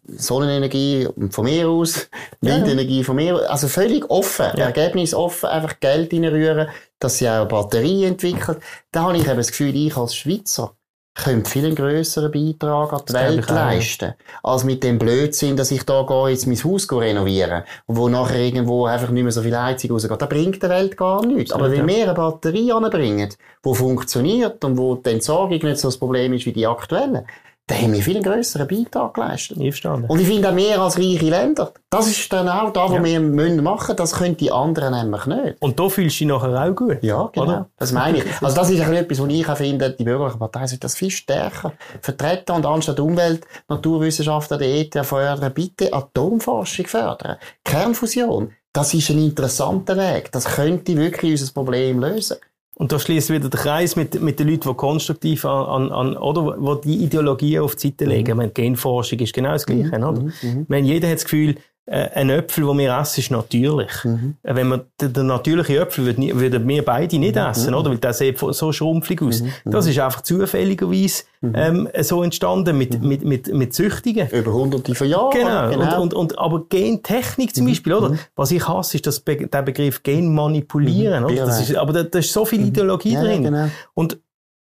[0.06, 2.08] Sonnenenergie von mir aus,
[2.40, 3.04] Windenergie ja.
[3.04, 4.66] von mir aus, also völlig offen, ja.
[4.66, 6.68] Ergebnis offen, einfach Geld reinrühren,
[7.00, 8.58] dass sie auch Batterien entwickeln.
[8.92, 10.76] Da habe ich eben das Gefühl, ich als Schweizer,
[11.14, 14.14] könnte viel einen grösseren Beitrag an die das Welt leisten.
[14.42, 18.40] Als mit dem Blödsinn, dass ich da gehe, jetzt mein Haus renovieren und wo nachher
[18.40, 20.20] irgendwo einfach nicht mehr so viel Heizung rausgeht.
[20.20, 21.52] Das bringt der Welt gar nichts.
[21.52, 23.28] Aber wenn wir eine Batterie anbringen,
[23.64, 27.24] die funktioniert und wo die Entsorgung nicht so das Problem ist wie die aktuelle,
[27.66, 29.56] da haben wir viel grösseren Beitrag geleistet.
[29.56, 31.72] Und ich finde auch mehr als reiche Länder.
[31.88, 33.04] Das ist dann auch das, was ja.
[33.04, 35.62] wir müssen machen Das können die anderen nämlich nicht.
[35.62, 36.98] Und da fühlst du dich nachher auch gut.
[37.02, 37.46] Ja, genau.
[37.46, 37.70] Oder?
[37.78, 38.24] Das meine ich.
[38.42, 41.72] Also das ist etwas, was ich auch finde, die bürgerliche Partei sollte das viel stärker
[42.02, 47.36] vertreten und anstatt Umwelt, Naturwissenschaften, der ETH fördern, bitte Atomforschung fördern.
[47.64, 48.52] Kernfusion.
[48.74, 50.32] Das ist ein interessanter Weg.
[50.32, 52.36] Das könnte wirklich unser Problem lösen.
[52.76, 56.56] Und da schließt wieder der Kreis mit, mit den Leuten, die konstruktiv an, an, oder,
[56.58, 58.32] wo die Ideologie auf die Seite legen.
[58.32, 58.36] Mhm.
[58.36, 60.04] Meine, Genforschung ist genau das Gleiche, mhm.
[60.04, 60.22] oder?
[60.42, 60.66] Mhm.
[60.68, 61.54] Meine, jeder hat das Gefühl,
[61.86, 63.90] ein Äpfel, den wir essen, ist natürlich.
[64.04, 64.36] Mhm.
[64.42, 67.42] Äh, wenn man den, den natürlichen Äpfel würden, würden wir beide nicht mhm.
[67.42, 67.90] essen, oder?
[67.90, 69.42] Weil der sieht so schrumpflig aus.
[69.42, 69.52] Mhm.
[69.66, 74.30] Das ist einfach zufälligerweise ähm, so entstanden mit, mit, mit, mit Züchtungen.
[74.30, 75.30] Über hunderte von Jahren.
[75.32, 75.68] Genau.
[75.68, 76.02] genau.
[76.02, 78.16] Und, und, und, aber Gentechnik zum Beispiel, oder?
[78.34, 81.46] Was ich hasse, ist das Be der Begriff Genmanipulieren, oder?
[81.46, 83.44] Das ist, aber da, da ist so viel Ideologie ja, drin.
[83.44, 83.68] Genau.
[83.92, 84.18] Und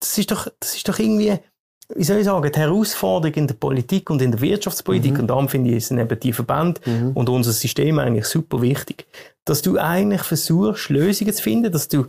[0.00, 1.38] das ist doch, das ist doch irgendwie,
[1.94, 5.20] wie soll ich sagen, die Herausforderung in der Politik und in der Wirtschaftspolitik, mhm.
[5.20, 7.12] und darum finde ich, sind eben die Verbände mhm.
[7.14, 9.06] und unser System eigentlich super wichtig,
[9.44, 12.06] dass du eigentlich versuchst, Lösungen zu finden, dass du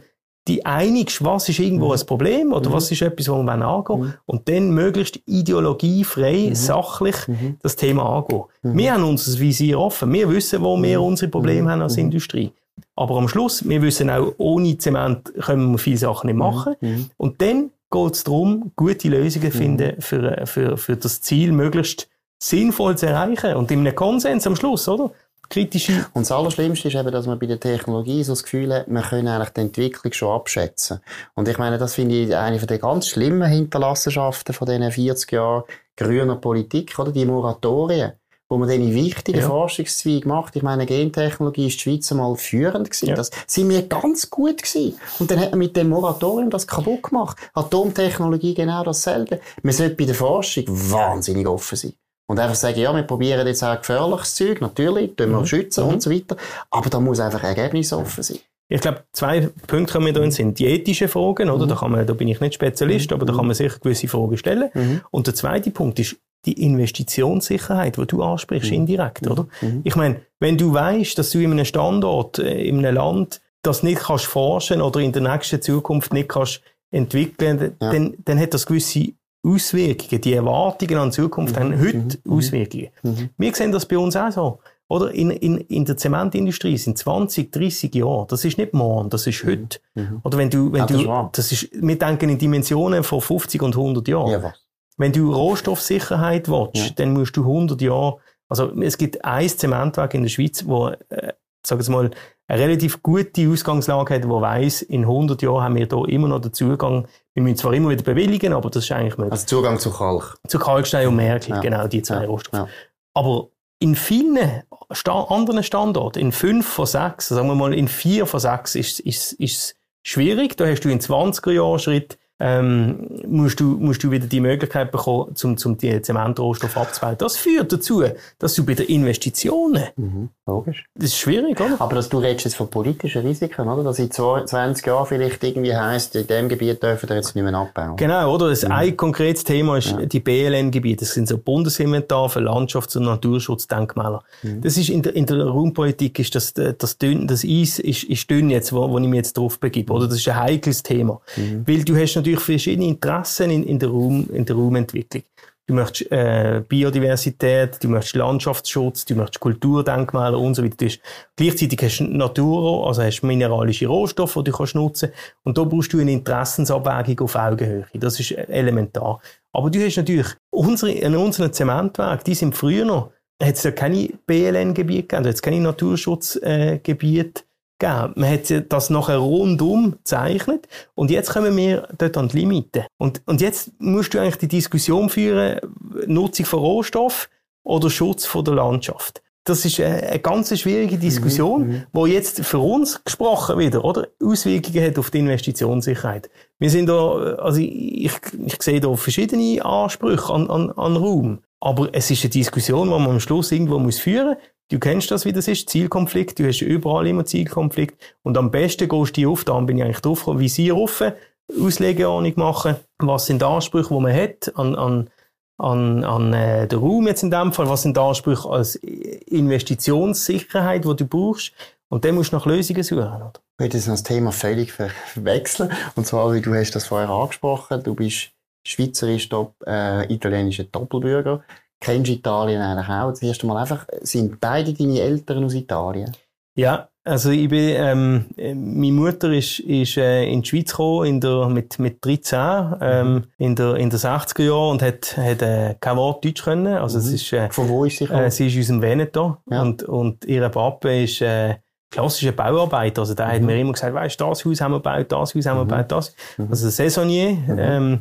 [0.47, 1.93] die einigst, was ist irgendwo mhm.
[1.93, 2.73] ein Problem oder mhm.
[2.73, 4.13] was ist etwas, wo wir angehen mhm.
[4.25, 6.55] und dann möglichst ideologiefrei, mhm.
[6.55, 7.57] sachlich mhm.
[7.61, 8.43] das Thema angehen.
[8.61, 10.13] Wir haben unser Visier offen.
[10.13, 12.51] Wir wissen, wo wir unsere Probleme haben als Industrie.
[12.95, 16.75] Aber am Schluss, wir wissen auch, ohne Zement können wir viele Sachen nicht machen.
[17.17, 20.01] Und dann geht es darum, gute Lösungen zu finden mhm.
[20.01, 22.07] für, für, für das Ziel, möglichst
[22.39, 23.55] sinnvoll zu erreichen.
[23.55, 25.11] Und in einem Konsens am Schluss, oder?
[25.49, 26.07] Kritische.
[26.13, 29.03] Und das Allerschlimmste ist eben, dass man bei der Technologie so das Gefühl hat, man
[29.03, 31.01] kann eigentlich die Entwicklung schon abschätzen.
[31.35, 35.31] Und ich meine, das finde ich eine von den ganz schlimmen Hinterlassenschaften von diesen 40
[35.31, 35.63] Jahren
[35.95, 37.11] grüner Politik, oder?
[37.11, 38.13] Die Moratorien
[38.47, 39.47] wo man dann wichtige ja.
[39.47, 40.55] Forschungszweige macht.
[40.55, 43.09] Ich meine, Gentechnologie ist die Schweiz einmal führend gewesen.
[43.09, 43.15] Ja.
[43.15, 44.99] Das sind wir ganz gut gewesen.
[45.19, 47.37] Und dann hat man mit dem Moratorium das kaputt gemacht.
[47.53, 49.39] Atomtechnologie genau dasselbe.
[49.63, 51.93] Man sollte bei der Forschung wahnsinnig offen sein.
[52.27, 55.45] Und einfach sagen, ja, wir probieren jetzt auch gefährliches Zeug, natürlich, tun wir mhm.
[55.45, 55.93] schützen mhm.
[55.93, 56.37] und so weiter.
[56.71, 58.39] Aber da muss einfach Ergebnis offen sein.
[58.67, 61.65] Ich glaube, zwei Punkte kommen da sind die ethischen Fragen, oder?
[61.65, 61.69] Mhm.
[61.69, 63.15] Da kann man, da bin ich nicht Spezialist, mhm.
[63.15, 64.71] aber da kann man sicher gewisse Fragen stellen.
[64.73, 65.01] Mhm.
[65.11, 66.15] Und der zweite Punkt ist
[66.45, 68.77] die Investitionssicherheit, die du ansprichst, mhm.
[68.77, 69.47] indirekt, oder?
[69.61, 69.81] Mhm.
[69.83, 73.83] Ich meine, wenn du weißt, dass du in einem Standort, äh, in einem Land, das
[73.83, 77.91] nicht kannst forschen oder in der nächsten Zukunft nicht kannst entwickeln, ja.
[77.91, 80.21] dann, dann hat das gewisse Auswirkungen.
[80.21, 81.59] Die Erwartungen an die Zukunft mhm.
[81.59, 82.33] haben heute mhm.
[82.33, 82.89] Auswirkungen.
[83.03, 83.29] Mhm.
[83.37, 84.59] Wir sehen das bei uns auch so.
[84.87, 88.27] Oder in, in, in der Zementindustrie sind 20, 30 Jahre.
[88.29, 89.49] Das ist nicht morgen, das ist mhm.
[89.49, 89.79] heute.
[89.95, 90.21] Mhm.
[90.23, 93.61] Oder wenn du, wenn ja, das du, das ist, wir denken in Dimensionen von 50
[93.63, 94.31] und 100 Jahren.
[94.31, 94.53] Ja,
[94.97, 96.89] wenn du Rohstoffsicherheit willst, ja.
[96.95, 98.17] dann musst du 100 Jahre,
[98.49, 101.33] also es gibt ein Zementwerk in der Schweiz, wo, äh,
[101.65, 102.11] sag ich mal,
[102.47, 106.39] eine relativ gute Ausgangslage hat, wo weiss, in 100 Jahren haben wir hier immer noch
[106.39, 107.07] den Zugang.
[107.33, 109.31] Wir müssen zwar immer wieder bewilligen, aber das ist eigentlich möglich.
[109.31, 110.37] Also Zugang zu Kalk.
[110.47, 111.61] Zu Kalkstein und Merkel, ja.
[111.61, 112.27] genau, die zwei ja.
[112.27, 112.69] Rohstoffe.
[113.15, 118.27] Aber in vielen Sta anderen Standorten, in fünf von sechs, sagen wir mal in vier
[118.27, 120.55] von sechs, ist, ist schwierig.
[120.55, 124.91] Da hast du in 20er Jahren Schritt ähm, musst, du, musst du wieder die Möglichkeit
[124.91, 127.15] bekommen, zum, zum die Zementrohstoff abzubauen.
[127.17, 128.03] Das führt dazu,
[128.39, 130.85] dass du bei den Investitionen, mhm, logisch.
[130.95, 131.79] Das ist schwierig, oder?
[131.79, 133.83] Aber dass du redest jetzt von politischen Risiken, oder?
[133.83, 137.53] Dass in 20 Jahren vielleicht irgendwie heisst, in dem Gebiet dürfen wir jetzt nicht mehr
[137.53, 137.95] abbauen.
[137.95, 138.49] Genau, oder?
[138.49, 138.71] Das mhm.
[138.71, 140.05] Ein konkretes Thema ist ja.
[140.05, 141.05] die BLN-Gebiete.
[141.05, 144.23] Das sind so Bundesinventar für Landschafts- und Naturschutzdenkmäler.
[144.43, 144.61] Mhm.
[144.61, 148.29] Das ist in der, in der Raumpolitik ist das, das, dünn, das Eis ist, ist
[148.29, 150.07] dünn jetzt, wo, wo ich mich jetzt drauf begebe, oder?
[150.07, 151.21] Das ist ein heikles Thema.
[151.37, 151.63] Mhm.
[151.65, 155.23] Weil du hast natürlich verschiedene Interessen in, in, der, Raum, in der Raumentwicklung.
[155.67, 160.75] Du möchtest äh, Biodiversität, du möchtest Landschaftsschutz, du möchtest Kulturdenkmäler und so weiter.
[160.77, 161.01] Du hast,
[161.35, 165.09] gleichzeitig hast du Natur, also hast mineralische Rohstoffe, die du kannst nutzen
[165.43, 167.85] Und da brauchst du eine Interessensabwägung auf Augenhöhe.
[167.95, 169.19] Das ist elementar.
[169.53, 173.11] Aber du hast natürlich unsere, in unseren Zementwerken, die sind früher noch,
[173.41, 177.45] hat es ja keine BLN-Gebiete gegeben, es keine Naturschutzgebiete äh,
[177.79, 178.13] gegeben.
[178.15, 182.87] Man hat das nachher rundum gezeichnet und jetzt kommen wir dort an die Limite.
[182.97, 185.59] Und, und jetzt musst du eigentlich die Diskussion führen,
[186.07, 187.29] Nutzung von Rohstoff
[187.63, 189.21] oder Schutz von der Landschaft.
[189.47, 194.07] Das ist eine, eine ganz schwierige Diskussion, mhm, wo jetzt für uns gesprochen wieder, oder?
[194.23, 196.31] Auswirkungen hat auf die Investitionssicherheit.
[196.57, 198.11] Wir sind da, also ich,
[198.43, 201.39] ich sehe da verschiedene Ansprüche an, an, an Raum.
[201.59, 204.35] Aber es ist eine Diskussion, die man am Schluss irgendwo muss führen
[204.71, 206.39] Du kennst das, wie das ist, Zielkonflikt.
[206.39, 208.01] Du hast überall immer Zielkonflikt.
[208.23, 211.13] Und am besten gehst du auf, da bin ich eigentlich drauf, Visier offen,
[211.59, 212.75] Auslegeordnung machen.
[212.97, 215.09] Was sind die Ansprüche, die man hat an, an,
[215.57, 217.69] an, an äh, den Raum jetzt in dem Fall?
[217.69, 221.51] Was sind die Ansprüche als Investitionssicherheit, die du brauchst?
[221.89, 223.03] Und dann musst du nach Lösungen suchen.
[223.03, 223.33] Oder?
[223.59, 225.71] Ich würde das Thema völlig verwechseln.
[225.95, 228.31] Und zwar, wie du hast das vorher angesprochen, du bist
[228.65, 229.29] schweizerisch,
[229.67, 231.43] äh, italienischer Doppelbürger.
[231.79, 233.09] Kennst Italien eigentlich auch?
[233.09, 236.11] Das erste Mal einfach, sind beide deine Eltern aus Italien?
[236.55, 241.21] Ja, also ich bin, ähm, meine Mutter ist, ist äh, in die Schweiz gekommen in
[241.21, 243.23] der, mit, mit 13 ähm, mhm.
[243.37, 246.75] in, der, in der 60er Jahren und hat, hat äh, kein Wort Deutsch können.
[246.77, 247.05] Also mhm.
[247.05, 248.23] es ist, äh, Von wo ist sie gekommen?
[248.23, 249.61] Äh, sie ist aus dem Veneto ja.
[249.61, 251.57] und, und ihr Papa ist äh,
[251.91, 253.01] klassischer Bauarbeiter.
[253.01, 253.31] Also der mhm.
[253.31, 255.63] hat mir immer gesagt, weißt du, das Haus haben wir gebaut, das Haus haben wir
[255.65, 255.69] mhm.
[255.69, 256.15] gebaut, das.
[256.37, 256.47] Mhm.
[256.49, 257.31] Also Saisonier.
[257.33, 257.59] Mhm.
[257.59, 257.99] Ähm,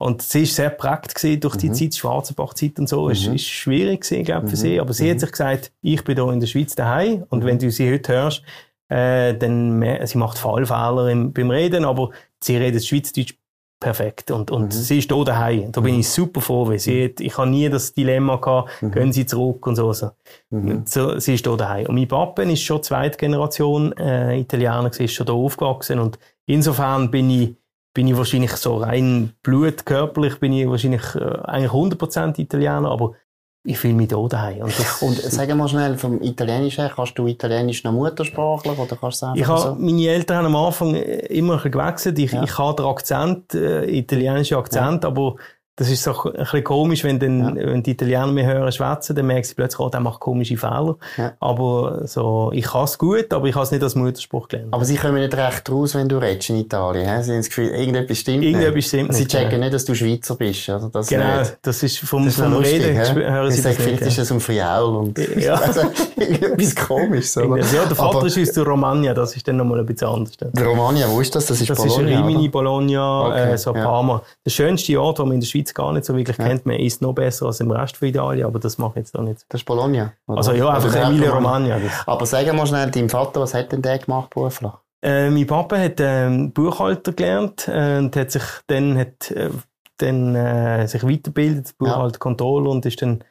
[0.00, 1.74] und sie ist sehr prägt gewesen durch die mhm.
[1.74, 3.04] Zeit, Schwarzenbach-Zeit und so.
[3.04, 3.10] Mhm.
[3.10, 4.60] Ist, ist schwierig gewesen, glaube für mhm.
[4.60, 4.80] sie.
[4.80, 5.10] Aber sie mhm.
[5.10, 7.24] hat sich gesagt, ich bin hier in der Schweiz daheim.
[7.28, 8.42] Und wenn du sie heute hörst,
[8.88, 12.10] äh, dann, sie macht Fallfehler im, beim Reden, aber
[12.42, 13.34] sie redet Schweizerdeutsch
[13.78, 14.30] perfekt.
[14.30, 14.70] Und, und mhm.
[14.70, 15.70] sie ist hier daheim.
[15.70, 18.92] Da bin ich super froh, weil sie hat, ich habe nie das Dilemma gehabt, mhm.
[18.92, 19.92] gehen sie zurück und so.
[19.92, 20.12] so.
[20.48, 20.84] Mhm.
[20.86, 21.88] so sie ist hier daheim.
[21.88, 25.98] Und mein Papa ist schon zweite Generation äh, Italiener, ist schon hier aufgewachsen.
[25.98, 27.59] Und insofern bin ich
[27.94, 33.14] bin ich wahrscheinlich so rein blutkörperlich bin ich wahrscheinlich äh, eigentlich 100% Italiener, aber
[33.62, 34.62] ich fühle mich hier daheim.
[34.62, 38.96] Und, das, und sag mal schnell, vom Italienisch her, kannst du Italienisch noch muttersprachlich oder
[38.96, 39.74] kannst du einfach ich habe, so?
[39.74, 42.18] Meine Eltern haben am Anfang immer ein gewechselt.
[42.18, 42.42] Ich, ja.
[42.42, 45.10] ich habe den Akzent, äh, italienischen Akzent, ja.
[45.10, 45.36] aber
[45.76, 47.66] das ist so ein bisschen komisch, wenn, dann, ja.
[47.66, 50.96] wenn die Italiener mich hören schwätzen, dann merken sie plötzlich, oh, der macht komische Fehler.
[51.16, 51.32] Ja.
[51.40, 54.74] Aber so, ich kann es gut, aber ich habe es nicht als Mutterspruch gelernt.
[54.74, 57.08] Aber sie kommen nicht recht raus, wenn du redest in Italien.
[57.08, 57.22] He?
[57.22, 58.88] Sie haben das Gefühl, irgendetwas stimmt irgendetwas nicht.
[58.88, 59.58] Stimmt sie checken ja.
[59.58, 60.68] nicht, dass du Schweizer bist.
[60.68, 60.90] Oder?
[60.92, 61.58] Das genau, nicht.
[61.62, 63.20] das ist vom, das ist vom lustig, Reden, he?
[63.24, 63.80] hören sie das nicht.
[63.80, 65.54] Vielleicht ist es ein Friaul und ja.
[65.60, 65.80] also,
[66.18, 67.36] irgendetwas komisches.
[67.38, 67.56] Oder?
[67.56, 70.36] Ja, der Vater aber, ist aus der Romagna, das ist dann nochmal ein bisschen anders.
[70.36, 71.46] Der Romagna, wo ist das?
[71.46, 72.50] Das ist das Bologna, ist Rimini, oder?
[72.50, 74.22] Bologna, okay, äh, so Parma.
[74.44, 76.76] Der schönste Ort, den man in der Schweiz gar nicht so wirklich kennt kennt man,
[76.76, 79.44] ist noch besser als im Rest von Italien, aber das mache ich jetzt auch nicht.
[79.48, 80.12] Das ist Bologna?
[80.26, 80.38] Oder?
[80.38, 81.78] Also ja, einfach Emilia Romagna.
[82.06, 84.72] Aber sag mal schnell, dein Vater, was hat denn der gemacht beruflich?
[85.02, 89.50] Äh, mein Papa hat ähm, Buchhalter gelernt äh, und hat sich dann, hat, äh,
[89.96, 92.18] dann äh, sich weitergebildet, Buchhalter, ja.
[92.18, 93.24] Controller und ist dann,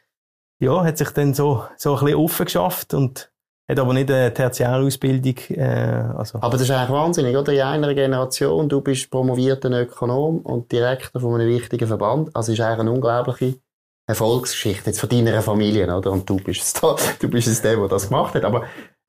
[0.60, 3.32] ja, hat sich dann so, so ein bisschen offen geschafft und
[3.70, 5.36] hat aber nicht eine Tertiärausbildung.
[5.50, 6.40] Äh, also.
[6.42, 7.54] Aber das ist eigentlich wahnsinnig, oder?
[7.54, 12.36] In einer Generation, du bist promovierter Ökonom und Direktor von einem wichtigen Verband.
[12.36, 13.60] Also ist eigentlich eine unglaubliche
[14.08, 16.12] Erfolgsgeschichte jetzt von deiner Familie, oder?
[16.12, 18.44] Und du bist es da, du bist es der, der das gemacht hat.
[18.44, 18.64] Aber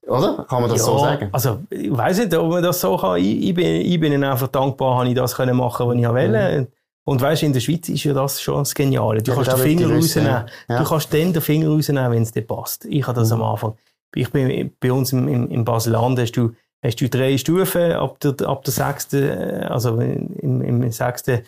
[0.06, 0.44] oder?
[0.48, 1.28] Kann man das ja, so sagen?
[1.32, 3.16] Also, ich weiß nicht, ob man das so kann.
[3.18, 6.08] Ich, ich, bin, ich bin ihnen einfach dankbar, habe ich das können machen, was ich
[6.08, 6.60] wollte.
[6.60, 6.66] Mhm.
[7.04, 9.22] Und weißt, in der Schweiz ist ja das schon das Geniale.
[9.22, 10.44] Du ja, kannst den Finger rausnehmen.
[10.68, 10.78] Ja.
[10.78, 12.84] Du kannst dann den Finger rausnehmen, wenn es dir passt.
[12.84, 13.40] Ich habe das mhm.
[13.40, 13.74] am Anfang
[14.14, 18.20] ich bin bei uns im, im, im Baseland hast du, hast du drei Stufen ab
[18.20, 19.30] der, ab der sechsten,
[19.64, 21.42] also im, im sechsten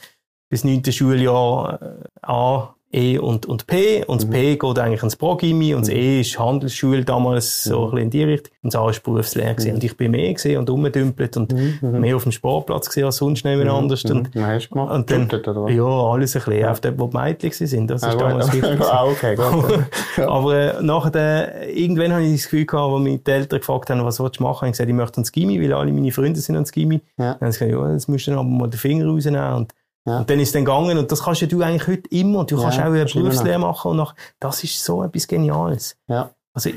[0.48, 4.05] bis neunten Schuljahr äh, A, E und, und P.
[4.05, 4.32] Und das mhm.
[4.32, 6.01] P geht eigentlich ins Progimi und das mhm.
[6.01, 7.84] E ist Handelsschule damals, so mhm.
[7.84, 8.55] ein bisschen in die Richtung.
[8.62, 9.74] Und das A ist Berufslehre mhm.
[9.74, 13.45] Und ich bin mehr gesehen und rumgedümpelt und mehr auf dem Sportplatz gesehen als sonst
[13.45, 13.68] mhm.
[13.68, 14.05] anders.
[14.05, 14.47] Und, mhm.
[14.47, 14.95] hast du gemacht?
[14.95, 15.28] Und dann,
[15.68, 16.61] ja, alles ein bisschen.
[16.61, 16.70] Ja.
[16.70, 17.90] Auf dort, wo die Mädchen sind.
[17.90, 18.80] Das ist ah, damals wichtig.
[18.80, 19.84] ah, okay, gut.
[20.26, 24.05] Aber äh, nachher, irgendwann habe ich das Gefühl gehabt, als mich die Eltern gefragt haben,
[24.05, 24.57] was willst du machen?
[24.57, 27.01] Ich habe gesagt, ich möchte ans Gimmi, weil alle meine Freunde sind ans Gimmi.
[27.16, 27.34] Ja.
[27.34, 29.55] Dann habe ich gesagt, ja, jetzt musst du dann aber mal den Finger rausnehmen.
[29.55, 29.72] Und
[30.07, 30.18] ja.
[30.18, 32.44] Und dann ist es dann gegangen und das kannst ja du eigentlich heute immer.
[32.44, 35.96] Du kannst ja, auch eine Berufslehre machen und nach, das ist so etwas Geniales.
[36.09, 36.30] Ja.
[36.53, 36.70] Also,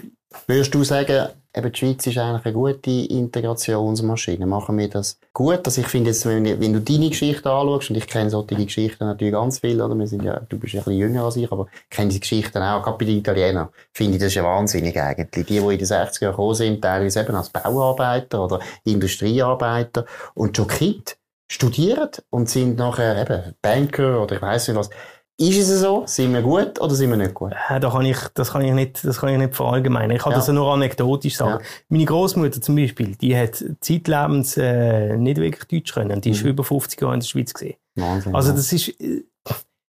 [0.48, 4.46] Würdest du sagen, eben die Schweiz ist eigentlich eine gute Integrationsmaschine?
[4.46, 5.62] Machen wir das gut?
[5.66, 9.06] Also ich finde jetzt, wenn, wenn, du deine Geschichte anschaust, und ich kenne solche Geschichten
[9.06, 9.96] natürlich ganz viel, oder?
[9.96, 12.20] Wir sind ja, du bist ja ein bisschen jünger als ich, aber ich kenne diese
[12.20, 15.30] Geschichten auch, gerade bei den Italienern, finde ich das ja wahnsinnig eigentlich.
[15.32, 20.06] Die, die in den 60er Jahren gekommen sind, teilweise eben als Bauarbeiter oder Industriearbeiter
[20.36, 21.18] und schon Kind
[21.48, 24.90] studieren und sind nachher eben Banker oder ich weiß nicht was.
[25.38, 26.04] Ist es so?
[26.06, 27.52] Sind wir gut oder sind wir nicht gut?
[27.70, 30.16] Ja, da kann ich, das, kann ich nicht, das kann ich nicht verallgemeinern.
[30.16, 30.38] Ich kann ja.
[30.38, 31.60] das nur anekdotisch sagen.
[31.62, 31.68] Ja.
[31.90, 36.22] Meine Großmutter zum Beispiel, die hat zeitlebens äh, nicht wirklich Deutsch können.
[36.22, 36.36] Die mhm.
[36.36, 37.76] ist über 50 Jahre in der Schweiz gesehen.
[37.96, 38.34] Wahnsinn.
[38.34, 39.26] Also das ist, äh,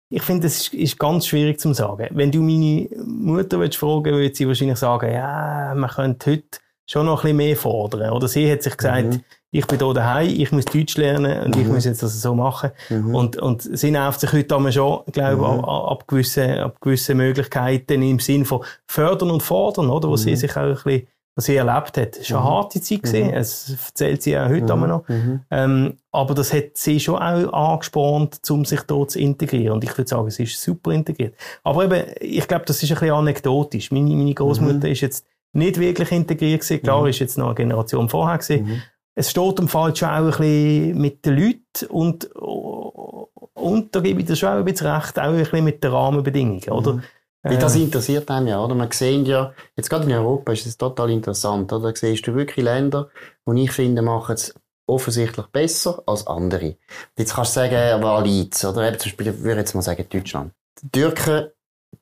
[0.09, 2.07] ich finde, das ist, ist, ganz schwierig zu sagen.
[2.11, 7.05] Wenn du meine Mutter willst fragen, würde sie wahrscheinlich sagen, ja, man könnte heute schon
[7.05, 8.11] noch ein bisschen mehr fordern.
[8.11, 9.23] Oder sie hat sich gesagt, mhm
[9.57, 11.61] ich bin hier daheim, ich muss Deutsch lernen und mhm.
[11.61, 12.71] ich muss jetzt das so machen.
[12.89, 13.15] Mhm.
[13.15, 15.65] Und, und sie nervt sich heute aber schon, glaube ich, mhm.
[15.65, 20.09] ab, gewissen, ab gewissen Möglichkeiten im Sinn von fördern und fordern, oder?
[20.09, 20.35] Wo sie mhm.
[20.35, 22.17] sich auch ein bisschen, was sie erlebt hat.
[22.17, 22.53] Es war eine mhm.
[22.53, 23.33] harte Zeit gewesen.
[23.33, 24.87] Es erzählt sie auch heute mhm.
[24.87, 25.03] noch.
[25.49, 29.73] Ähm, aber das hat sie schon auch angespornt, um sich dort zu integrieren.
[29.73, 31.33] Und ich würde sagen, sie ist super integriert.
[31.63, 33.91] Aber eben, ich glaube, das ist ein bisschen anekdotisch.
[33.91, 36.83] Meine, meine Großmutter ist jetzt nicht wirklich integriert gewesen.
[36.83, 38.83] Klar, ist jetzt noch eine Generation vorher gewesen.
[39.17, 44.21] Es steht am Fall schon auch ein bisschen mit den Leuten und, und da gebe
[44.21, 46.93] ich dir schon auch ein bisschen recht, auch ein bisschen mit den Rahmenbedingungen, oder?
[46.93, 47.03] Mhm.
[47.41, 48.75] Weil das interessiert einen ja, oder?
[48.75, 51.91] Man sieht ja, jetzt gerade in Europa ist es total interessant, oder?
[51.91, 53.09] Da siehst du wirklich Länder,
[53.47, 54.53] die ich finde, machen es
[54.85, 56.75] offensichtlich besser als andere.
[57.17, 58.87] Jetzt kannst du sagen, Waliz, oder?
[58.87, 60.51] Eben zum Beispiel, ich würde jetzt mal sagen, Deutschland.
[60.83, 61.47] Die Türken,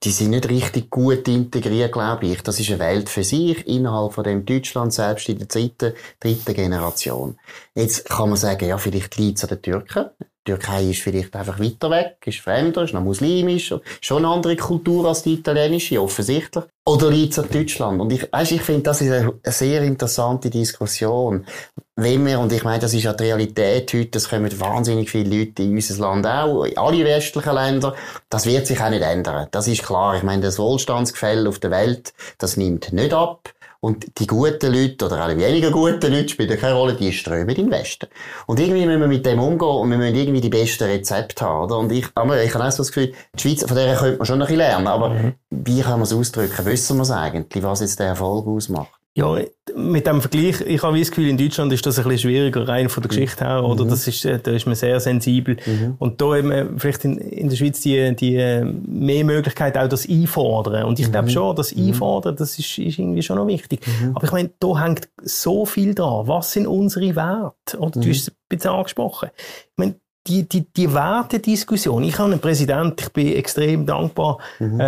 [0.04, 2.42] die sind nicht richtig gut integriert, glaube ich.
[2.44, 6.54] Das ist eine Welt für sich, innerhalb von dem Deutschland, selbst in der dritten, dritten
[6.54, 7.40] Generation.
[7.74, 10.10] Jetzt kann man sagen, ja, vielleicht liegt es an den Türken.
[10.46, 15.08] Türkei ist vielleicht einfach weiter weg, ist fremder, ist noch muslimisch, schon eine andere Kultur
[15.08, 16.64] als die italienische, offensichtlich.
[16.88, 18.00] Oder liegt es an Deutschland?
[18.00, 21.48] Und ich, weißt, ich finde, das ist eine, eine, sehr interessante Diskussion.
[21.96, 25.36] Wenn wir, und ich meine, das ist ja die Realität heute, es kommen wahnsinnig viele
[25.36, 27.96] Leute in unser Land auch, in alle westlichen Länder,
[28.30, 29.48] das wird sich auch nicht ändern.
[29.50, 30.16] Das ist klar.
[30.16, 33.50] Ich meine, das Wohlstandsgefälle auf der Welt, das nimmt nicht ab.
[33.86, 37.66] Und die guten Leute oder alle weniger guten Leute spielen keine Rolle, die strömen in
[37.66, 38.08] den Westen.
[38.48, 41.66] Und irgendwie müssen wir mit dem umgehen und wir müssen irgendwie die besten Rezepte haben,
[41.66, 41.78] oder?
[41.78, 44.26] Und ich, aber ich habe auch so das Gefühl, die Schweiz, von der könnte man
[44.26, 45.34] schon noch ein bisschen lernen, aber mhm.
[45.52, 46.66] wie kann man es ausdrücken?
[46.66, 48.90] Wissen wir es eigentlich, was jetzt der Erfolg ausmacht?
[49.18, 49.40] Ja,
[49.78, 52.90] mit dem Vergleich, ich habe das Gefühl, in Deutschland ist das ein bisschen schwieriger, rein
[52.90, 53.16] von der mhm.
[53.16, 53.86] Geschichte her, oder?
[53.86, 53.90] Mhm.
[53.90, 55.56] Das ist, äh, da ist man sehr sensibel.
[55.66, 55.96] Mhm.
[56.00, 60.10] Und da eben vielleicht in, in der Schweiz die, die äh, mehr Möglichkeit auch das
[60.10, 60.84] Einfordern.
[60.84, 61.12] Und ich mhm.
[61.14, 61.88] glaube schon, das mhm.
[61.88, 63.88] Einfordern, das ist, ist irgendwie schon noch wichtig.
[63.88, 64.18] Mhm.
[64.18, 66.28] Aber ich meine, da hängt so viel dran.
[66.28, 67.80] Was sind unsere Werte?
[67.80, 69.30] Oder du hast es ein bisschen angesprochen.
[69.38, 69.96] Ich meine,
[70.28, 72.04] die, die, die Wertediskussion.
[72.04, 74.40] Ich habe einen Präsident, ich bin extrem dankbar.
[74.60, 74.80] Mhm.
[74.80, 74.84] Äh,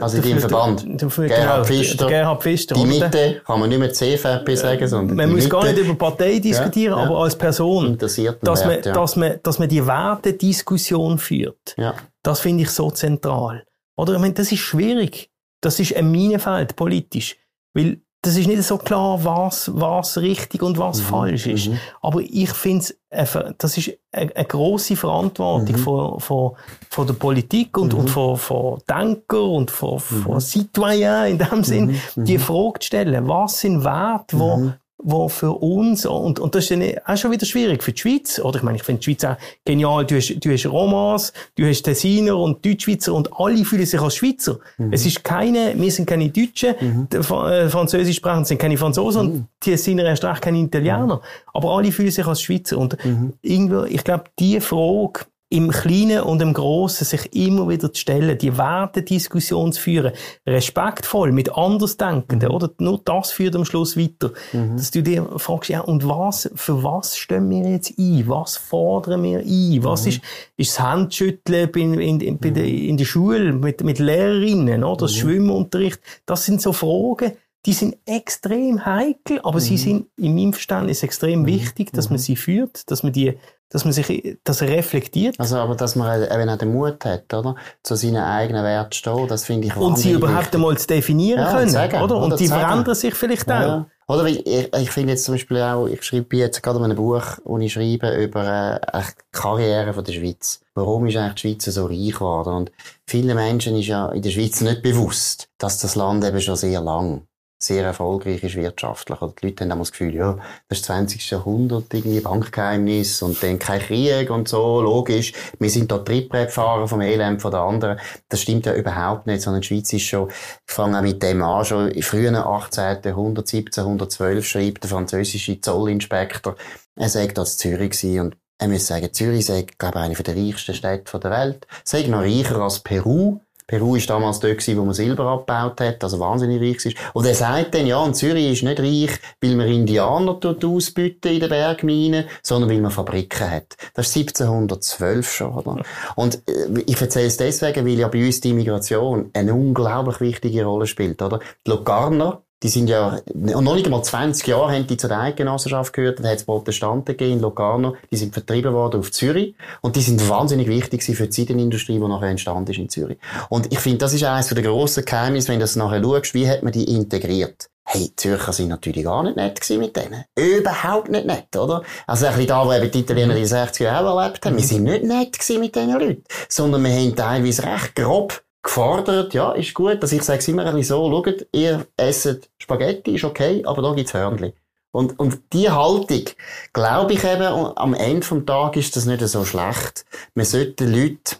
[0.00, 1.02] also in deinem Verband.
[1.02, 2.06] Dafür, Gerhard genau, Pfister.
[2.06, 2.74] Gerhard Pfister.
[2.74, 5.48] Die Mitte, kann man nicht mehr CVP sagen, sondern Man muss Mitte.
[5.50, 7.98] gar nicht über Partei diskutieren, ja, aber als Person.
[7.98, 8.92] Dass, Wert, man, ja.
[8.92, 11.74] dass, man, dass man die Wertediskussion führt.
[11.76, 11.94] Ja.
[12.22, 13.64] Das finde ich so zentral.
[13.96, 15.30] Oder, ich meine, das ist schwierig.
[15.60, 17.36] Das ist ein Minenfeld, politisch.
[17.74, 21.68] Weil das ist nicht so klar, was, was richtig und was mhm, falsch ist.
[21.68, 21.78] Mhm.
[22.02, 25.78] Aber ich finde, das ist eine, eine grosse Verantwortung mhm.
[25.78, 26.56] von, von,
[26.90, 28.08] von der Politik und, und mhm.
[28.08, 30.40] von, von Denker und von, von mhm.
[30.40, 32.24] Citoyens in dem Sinn, mhm.
[32.24, 36.70] die Frage zu stellen, was sind Werte, wo, wo für uns, und, und das ist
[36.72, 39.24] dann auch schon wieder schwierig für die Schweiz, oder ich meine, ich finde die Schweiz
[39.24, 43.86] auch genial, du hast, du hast Romans, du hast Tessiner und Deutschschweizer und alle fühlen
[43.86, 44.58] sich als Schweizer.
[44.76, 44.92] Mhm.
[44.92, 47.08] Es ist keine, wir sind keine Deutschen, mhm.
[47.10, 49.32] Äh, Französisch sprechen sind keine Franzosen mhm.
[49.32, 51.20] und Tessiner erst recht keine Italiener, mhm.
[51.54, 53.34] aber alle fühlen sich als Schweizer und mhm.
[53.40, 58.36] irgendwie, ich glaube, die Frage, im Kleinen und im Großen sich immer wieder zu stellen,
[58.36, 60.12] die Wertediskussion zu führen,
[60.46, 62.54] respektvoll, mit Andersdenkenden, mhm.
[62.54, 62.70] oder?
[62.78, 64.32] Nur das führt am Schluss weiter.
[64.52, 64.76] Mhm.
[64.76, 68.24] Dass du dir fragst, ja, und was, für was stehen wir jetzt ein?
[68.26, 69.84] Was fordern wir ein?
[69.84, 70.08] Was mhm.
[70.08, 70.20] ist,
[70.58, 75.06] ist das Handschütteln in, in, in, in, der, in der Schule mit, mit Lehrerinnen, oder?
[75.06, 75.20] Das mhm.
[75.20, 76.00] Schwimmunterricht?
[76.26, 77.32] Das sind so Fragen,
[77.66, 79.78] die sind extrem heikel, aber sie mhm.
[79.78, 81.46] sind in meinem Verständnis extrem mhm.
[81.46, 83.38] wichtig, dass man sie führt, dass man die
[83.70, 85.38] dass man sich das reflektiert.
[85.38, 87.54] Also, aber dass man eben auch den Mut hat, oder?
[87.82, 90.54] Zu seinen eigenen Werten stehen, das finde ich Und sie überhaupt wichtig.
[90.54, 92.16] einmal zu definieren ja, können, sagen, oder?
[92.16, 93.80] Und die verändern sich vielleicht ja.
[93.80, 93.84] auch.
[94.10, 97.58] Oder ich, ich finde jetzt zum Beispiel auch, ich schreibe jetzt gerade ein Buch, wo
[97.58, 100.62] ich schreibe über äh, die Karriere von der Schweiz.
[100.74, 102.54] Warum ist eigentlich die Schweiz so reich geworden?
[102.54, 102.72] Und
[103.06, 106.80] vielen Menschen ist ja in der Schweiz nicht bewusst, dass das Land eben schon sehr
[106.80, 107.27] lang
[107.58, 109.20] sehr erfolgreich ist wirtschaftlich.
[109.20, 110.38] Oder die Leute haben das Gefühl, ja,
[110.68, 111.30] das ist das 20.
[111.30, 115.32] Jahrhundert, irgendwie Bankgeheimnis und dann kein Krieg und so, logisch.
[115.58, 117.98] Wir sind da Trittbrettfahrer vom Elend von der anderen.
[118.28, 121.64] Das stimmt ja überhaupt nicht, sondern die Schweiz ist schon, ich fange mit dem an,
[121.64, 122.98] schon im frühen 18.
[123.04, 126.54] Jahrhundert, 1712 schreibt der französische Zollinspektor,
[126.96, 130.36] er sagt, dass Zürich war und er muss sagen, Zürich sei, glaube ich, eine der
[130.36, 131.66] reichsten Städte der Welt.
[131.84, 133.38] Sei noch reicher als Peru.
[133.68, 136.96] Peru ist damals dort gewesen, wo man Silber abgebaut hat, also wahnsinnig reich ist.
[137.12, 141.32] Und er sagt dann, ja, und Zürich ist nicht reich, weil man Indianer dort ausbüten
[141.32, 143.76] in den Bergminen, sondern weil man Fabriken hat.
[143.92, 145.82] Das ist 1712 schon, oder?
[146.16, 150.64] Und äh, ich erzähle es deswegen, weil ja bei uns die Immigration eine unglaublich wichtige
[150.64, 151.38] Rolle spielt, oder?
[151.66, 156.18] Die Locarner, die sind ja, noch nicht einmal 20 Jahre haben die zur Eidgenossenschaft gehört,
[156.20, 160.00] da hat es Protestanten gegeben in Locarno, die sind vertrieben worden auf Zürich und die
[160.00, 163.18] sind wahnsinnig wichtig für die Seidenindustrie, die nachher entstanden ist in Zürich.
[163.48, 166.48] Und ich finde, das ist eines der grossen Geheimnisse, wenn du das nachher schaust, wie
[166.48, 167.68] hat man die integriert?
[167.90, 170.24] Hey, die Zürcher sind natürlich gar nicht nett mit denen.
[170.36, 171.82] Überhaupt nicht nett, oder?
[172.06, 174.56] Also ein bisschen da, wo eben die Italiener die 60 Jahre auch erlebt haben.
[174.56, 176.24] Wir sind nicht nett mit diesen Leuten.
[176.50, 180.64] Sondern wir haben teilweise recht grob gefordert, ja, ist gut, dass ich sage es immer
[180.64, 184.52] ein bisschen so, schaut, ihr esset Spaghetti, ist okay, aber da gibt's Hörnli.
[184.90, 186.24] Und, und die Haltung,
[186.72, 190.04] glaube ich eben, am Ende vom Tag ist das nicht so schlecht.
[190.34, 191.36] Man sollte den Leuten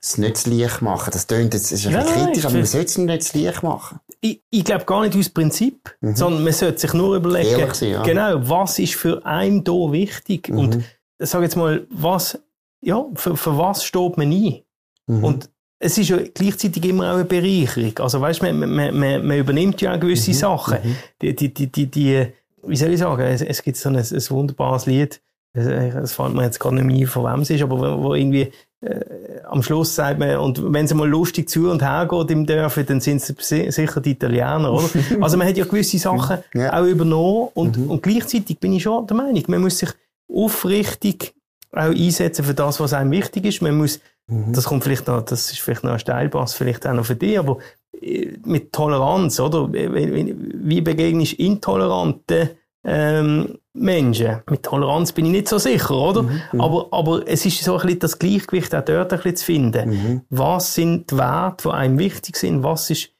[0.00, 1.10] es nicht zu leicht machen.
[1.12, 4.00] Das klingt jetzt ist ein bisschen kritisch, aber man sollte es nicht zu leicht machen.
[4.20, 6.16] ich, ich glaube gar nicht aus Prinzip, mhm.
[6.16, 8.02] sondern man sollte sich nur überlegen, sein, ja.
[8.02, 10.58] genau, was ist für einen da wichtig mhm.
[10.58, 10.84] und
[11.18, 12.38] sag jetzt mal, was,
[12.80, 14.62] ja, für, für was steht man ein?
[15.06, 15.24] Mhm.
[15.24, 15.50] Und
[15.86, 17.98] es ist ja gleichzeitig immer auch eine Bereicherung.
[17.98, 20.34] Also weißt, man, man, man, man übernimmt ja auch gewisse mhm.
[20.34, 20.78] Sachen.
[20.82, 20.96] Mhm.
[21.22, 22.26] Die, die, die, die, die,
[22.66, 25.20] wie soll ich sagen, es, es gibt so ein, ein wunderbares Lied,
[25.54, 28.52] es fällt mir jetzt gar nicht mehr von wem es ist, aber wo, wo irgendwie
[28.82, 29.00] äh,
[29.48, 32.84] am Schluss sagt man, und wenn es mal lustig zu und her geht im Dörfer,
[32.84, 34.90] dann sind es sicher die Italiener, oder?
[35.22, 36.78] also man hat ja gewisse Sachen ja.
[36.78, 37.90] auch übernommen und, mhm.
[37.90, 39.90] und gleichzeitig bin ich schon der Meinung, man muss sich
[40.30, 41.32] aufrichtig
[41.72, 43.62] auch einsetzen für das, was einem wichtig ist.
[43.62, 44.52] Man muss, mhm.
[44.52, 47.38] das kommt vielleicht noch, das ist vielleicht noch ein Steilpass, vielleicht auch noch für dich,
[47.38, 47.58] aber
[48.00, 49.72] äh, mit Toleranz, oder?
[49.72, 52.50] Wie begegnest du intoleranten
[52.86, 54.42] ähm, Menschen.
[54.48, 56.22] Mit Toleranz bin ich nicht so sicher, oder?
[56.22, 59.36] Mhm, mhm, aber, aber es ist so ein bisschen das Gleichgewicht auch dort ein bisschen
[59.36, 59.90] zu finden.
[59.90, 60.20] Mhm.
[60.30, 62.62] Was sind die Werte, die einem wichtig sind?
[62.62, 63.10] Was ist,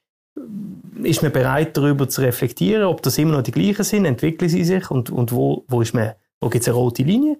[1.03, 4.05] ist man bereit, darüber zu reflektieren, ob das immer noch die gleichen sind?
[4.05, 4.89] Entwickeln sie sich?
[4.89, 7.37] Und, und wo, wo ist man, wo gibt es eine rote Linie?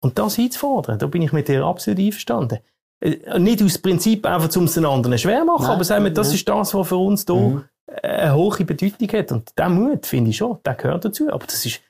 [0.00, 2.58] Und das einzufordern, da bin ich mit dir absolut einverstanden.
[3.00, 6.12] Äh, nicht aus Prinzip einfach, um es den anderen schwer machen, Nein, aber sagen wir,
[6.12, 7.64] das ist das, was für uns hier mhm.
[8.02, 9.32] eine hohe Bedeutung hat.
[9.32, 11.28] Und der Mut, finde ich schon, der gehört dazu.
[11.30, 11.80] Aber das ist,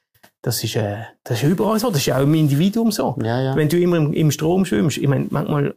[0.42, 1.90] das ist, äh, das ist überall so.
[1.90, 3.16] Das ist auch im Individuum so.
[3.22, 3.56] Ja, ja.
[3.56, 5.74] Wenn du immer im, im, Strom schwimmst, ich meine, manchmal,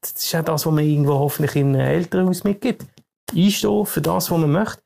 [0.00, 2.86] das ist auch das, was man irgendwo hoffentlich in Elternhaus mitgibt.
[3.34, 4.82] Einstehen für das, was man möchte.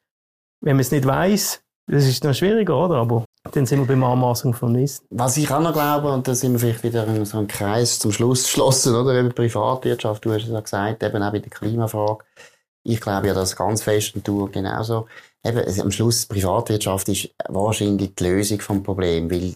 [0.60, 2.96] Wenn man es nicht weiß, das ist noch schwieriger, oder?
[2.96, 5.06] Aber dann sind wir beim Anmaßung von Wissen.
[5.10, 7.98] Was ich auch noch glaube, und da sind wir vielleicht wieder in so einem Kreis
[7.98, 9.14] zum Schluss geschlossen, oder?
[9.14, 12.24] Eben Privatwirtschaft, du hast es ja gesagt, eben auch bei der Klimafrage.
[12.82, 15.06] Ich glaube ja, das ganz fest und du genauso.
[15.44, 19.54] Eben, am Schluss, Privatwirtschaft ist wahrscheinlich die Lösung vom Problem, weil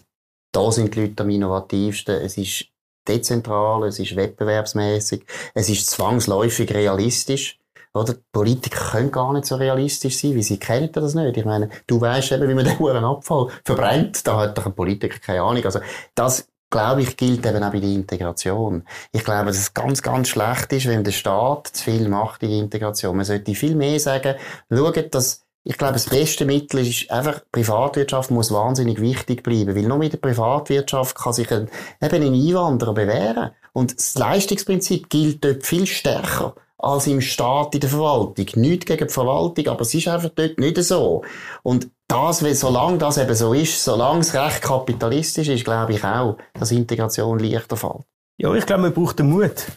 [0.51, 2.15] da sind die Leute am innovativsten.
[2.15, 2.65] Es ist
[3.07, 7.60] dezentral, es ist wettbewerbsmäßig, es ist zwangsläufig realistisch.
[7.93, 8.13] Oder?
[8.13, 11.37] Die Politiker können gar nicht so realistisch sein, wie sie kennen das nicht.
[11.37, 14.25] Ich meine, du weißt eben, wie man den Huren Abfall verbrennt.
[14.25, 15.65] Da hat doch ein Politiker keine Ahnung.
[15.65, 15.79] Also,
[16.15, 18.83] das, glaube ich, gilt eben auch bei der Integration.
[19.11, 22.49] Ich glaube, dass es ganz, ganz schlecht ist, wenn der Staat zu viel macht in
[22.49, 23.15] der Integration.
[23.15, 24.35] Man sollte viel mehr sagen,
[24.69, 29.83] schaut, dass ich glaube, das beste Mittel ist einfach, Privatwirtschaft muss wahnsinnig wichtig bleiben, weil
[29.83, 31.69] nur mit der Privatwirtschaft kann sich ein,
[32.01, 33.51] eben ein Einwanderer bewähren.
[33.71, 38.45] Und das Leistungsprinzip gilt dort viel stärker als im Staat, in der Verwaltung.
[38.55, 41.23] Nicht gegen die Verwaltung, aber es ist einfach dort nicht so.
[41.63, 46.37] Und das, solange das eben so ist, solange es recht kapitalistisch ist, glaube ich auch,
[46.53, 48.03] dass Integration leichter fällt.
[48.37, 49.67] Ja, ich glaube, man braucht den Mut.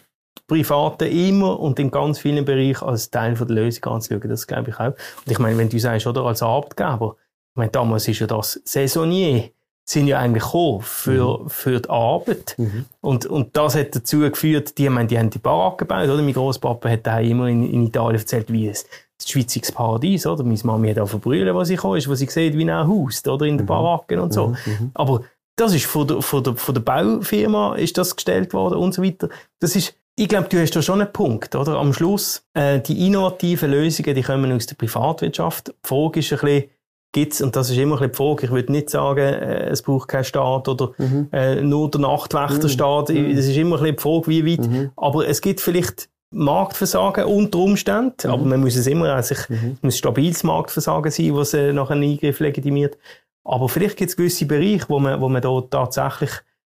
[0.47, 4.29] Private immer und in ganz vielen Bereichen als Teil der Lösung anzuschauen.
[4.29, 4.89] Das glaube ich auch.
[4.89, 7.17] Und ich meine, wenn du sagst, oder, als Arbeitgeber,
[7.53, 9.51] ich meine, damals ist ja das Saisonier
[9.85, 11.49] sind ja eigentlich gekommen für, mhm.
[11.51, 12.55] für die Arbeit.
[12.57, 12.87] Mhm.
[13.01, 16.23] Und, und das hat dazu geführt, die, meine, die haben die Baracke gebaut, oder?
[16.23, 18.87] Mein Großpapa hat da immer in, in Italien erzählt, wie es
[19.19, 20.43] das Schweizer Paradies, oder?
[20.43, 23.27] Meine Mami hat auch verbrüllen, was ich komme, ist, was sie sieht, wie ein Haus,
[23.27, 23.45] oder?
[23.45, 23.69] In den mhm.
[23.69, 24.49] Baracken und so.
[24.49, 24.55] Mhm.
[24.67, 24.91] mhm.
[24.95, 25.21] Aber
[25.57, 29.03] das ist von der, von der, von der Baufirma ist das gestellt worden und so
[29.03, 29.29] weiter.
[29.61, 31.77] Das ist, ich glaube, du hast da schon einen Punkt, oder?
[31.77, 35.69] Am Schluss, äh, die innovativen Lösungen, die kommen aus der Privatwirtschaft.
[35.69, 36.71] Die Frage ist ein bisschen,
[37.15, 39.81] gibt's, und das ist immer ein bisschen die Frage, ich würde nicht sagen, äh, es
[39.81, 41.29] braucht keinen Staat oder mhm.
[41.33, 43.35] äh, nur der Nachtwächterstaat, mhm.
[43.35, 44.91] das ist immer ein bisschen die Frage, wie weit, mhm.
[44.97, 48.31] aber es gibt vielleicht Marktversagen unter Umständen, mhm.
[48.31, 49.79] aber man muss es immer, also ich, mhm.
[49.81, 52.99] muss stabiles Marktversagen sein, was äh, nach einem Eingriff legitimiert.
[53.45, 56.31] Aber vielleicht gibt es gewisse Bereiche, wo man, wo man da tatsächlich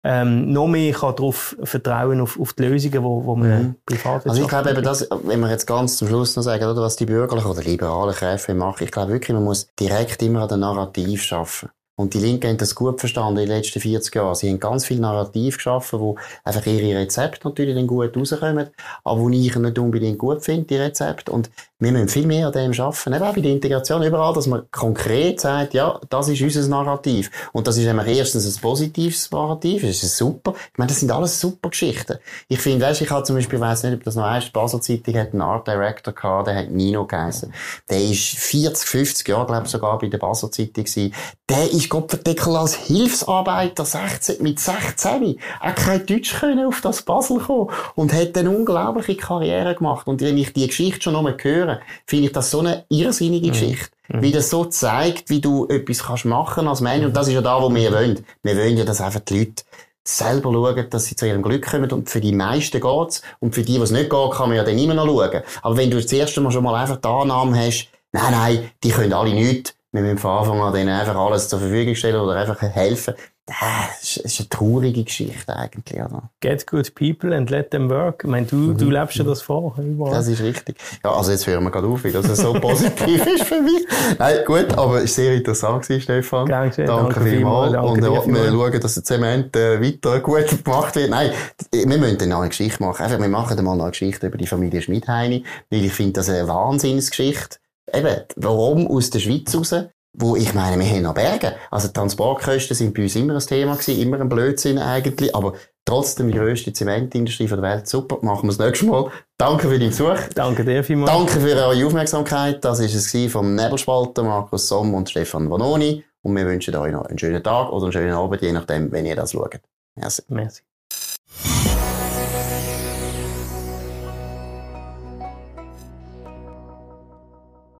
[0.08, 3.74] ähm, noch mehr kann darauf vertrauen, auf, auf die Lösungen, wo, wo man mhm.
[3.84, 6.80] privat Also ich glaube eben, das, wenn wir jetzt ganz zum Schluss noch sagen, oder,
[6.80, 10.48] was die bürgerlichen oder liberalen Kräfte machen, ich glaube wirklich, man muss direkt immer an
[10.48, 11.70] der Narrativ schaffen.
[11.98, 14.34] Und die Linken haben das gut verstanden in den letzten 40 Jahren.
[14.34, 18.68] Sie haben ganz viel Narrativ geschaffen, wo einfach ihre Rezepte natürlich dann gut rauskommen,
[19.02, 21.32] aber wo ich nicht unbedingt gut finde, die Rezepte.
[21.32, 23.12] Und wir müssen viel mehr an dem arbeiten.
[23.12, 27.30] Eben auch bei der Integration überall, dass man konkret sagt, ja, das ist unser Narrativ.
[27.52, 30.54] Und das ist nämlich erstens ein positives Narrativ, das ist super.
[30.72, 32.18] Ich meine, das sind alles super Geschichten.
[32.48, 34.80] Ich finde, weißt, ich habe zum Beispiel, ich weiss nicht, ob das noch heißt, Basel
[34.80, 37.52] Zeitung hat einen Art Director gehabt, der hat Nino geheißen.
[37.90, 41.12] Der ist 40, 50 Jahre, glaube ich, sogar bei der Basel Zeitung gewesen.
[41.48, 45.38] Der ist Gottverdeckel als Hilfsarbeiter 16, mit 16.
[45.60, 50.06] Er kein Deutsch können auf das Basel kommen und hat eine unglaubliche Karriere gemacht.
[50.06, 53.48] Und wenn ich die Geschichte schon nochmal höre, hören, finde ich das so eine irrsinnige
[53.48, 53.52] mhm.
[53.52, 53.88] Geschichte.
[54.08, 54.22] Mhm.
[54.22, 57.04] Wie das so zeigt, wie du etwas kannst machen als Mensch.
[57.04, 58.24] Und das ist ja da, wo wir wollen.
[58.42, 59.64] Wir wollen ja, dass einfach die Leute
[60.04, 61.90] selber schauen, dass sie zu ihrem Glück kommen.
[61.90, 63.22] Und für die meisten geht's.
[63.40, 65.42] Und für die, die es nicht geht, kann man ja dann immer noch schauen.
[65.62, 68.90] Aber wenn du das erste Mal schon mal einfach die Annahme hast, nein, nein, die
[68.90, 72.36] können alle nichts, wir müssen von Anfang an denen einfach alles zur Verfügung stellen oder
[72.36, 73.14] einfach helfen,
[73.46, 76.00] das ist eine traurige Geschichte eigentlich.
[76.00, 76.30] Oder?
[76.40, 78.22] Get good people and let them work.
[78.24, 78.76] Ich meine, du, mhm.
[78.76, 79.76] du lebst ja das vor.
[79.78, 80.12] Überall.
[80.12, 80.78] Das ist richtig.
[81.04, 83.86] Ja, also jetzt hören wir gerade auf, dass es so positiv ist für mich.
[84.18, 86.46] Nein, gut, aber es war sehr interessant gewesen, Stefan.
[86.46, 87.72] Gern danke, danke vielmals.
[87.72, 91.10] Danke und wir schauen, dass der Zement äh, weiter gut gemacht wird.
[91.10, 91.30] Nein,
[91.72, 93.04] wir müssen dann noch eine Geschichte machen.
[93.04, 96.28] Einfach, wir machen dann mal eine Geschichte über die Familie Schmidheini, weil ich finde das
[96.28, 97.58] eine Wahnsinnsgeschichte.
[97.92, 99.72] Eben, warum aus der Schweiz raus?
[100.18, 101.54] Wo ich meine, wir haben noch Berge.
[101.70, 105.54] Also Transportkosten sind bei uns immer ein Thema gewesen, immer ein Blödsinn eigentlich, aber
[105.84, 107.86] trotzdem die grösste Zementindustrie der Welt.
[107.86, 109.10] Super, machen wir das nächste Mal.
[109.36, 110.18] Danke für deinen Besuch.
[110.34, 111.12] Danke dir vielmals.
[111.12, 112.64] Danke für eure Aufmerksamkeit.
[112.64, 116.04] Das war es vom Nebelspalter, Markus Somm und Stefan Vanoni.
[116.22, 119.06] Und wir wünschen euch noch einen schönen Tag oder einen schönen Abend, je nachdem, wenn
[119.06, 119.60] ihr das schaut.
[119.94, 120.22] Merci.
[120.28, 120.62] Merci.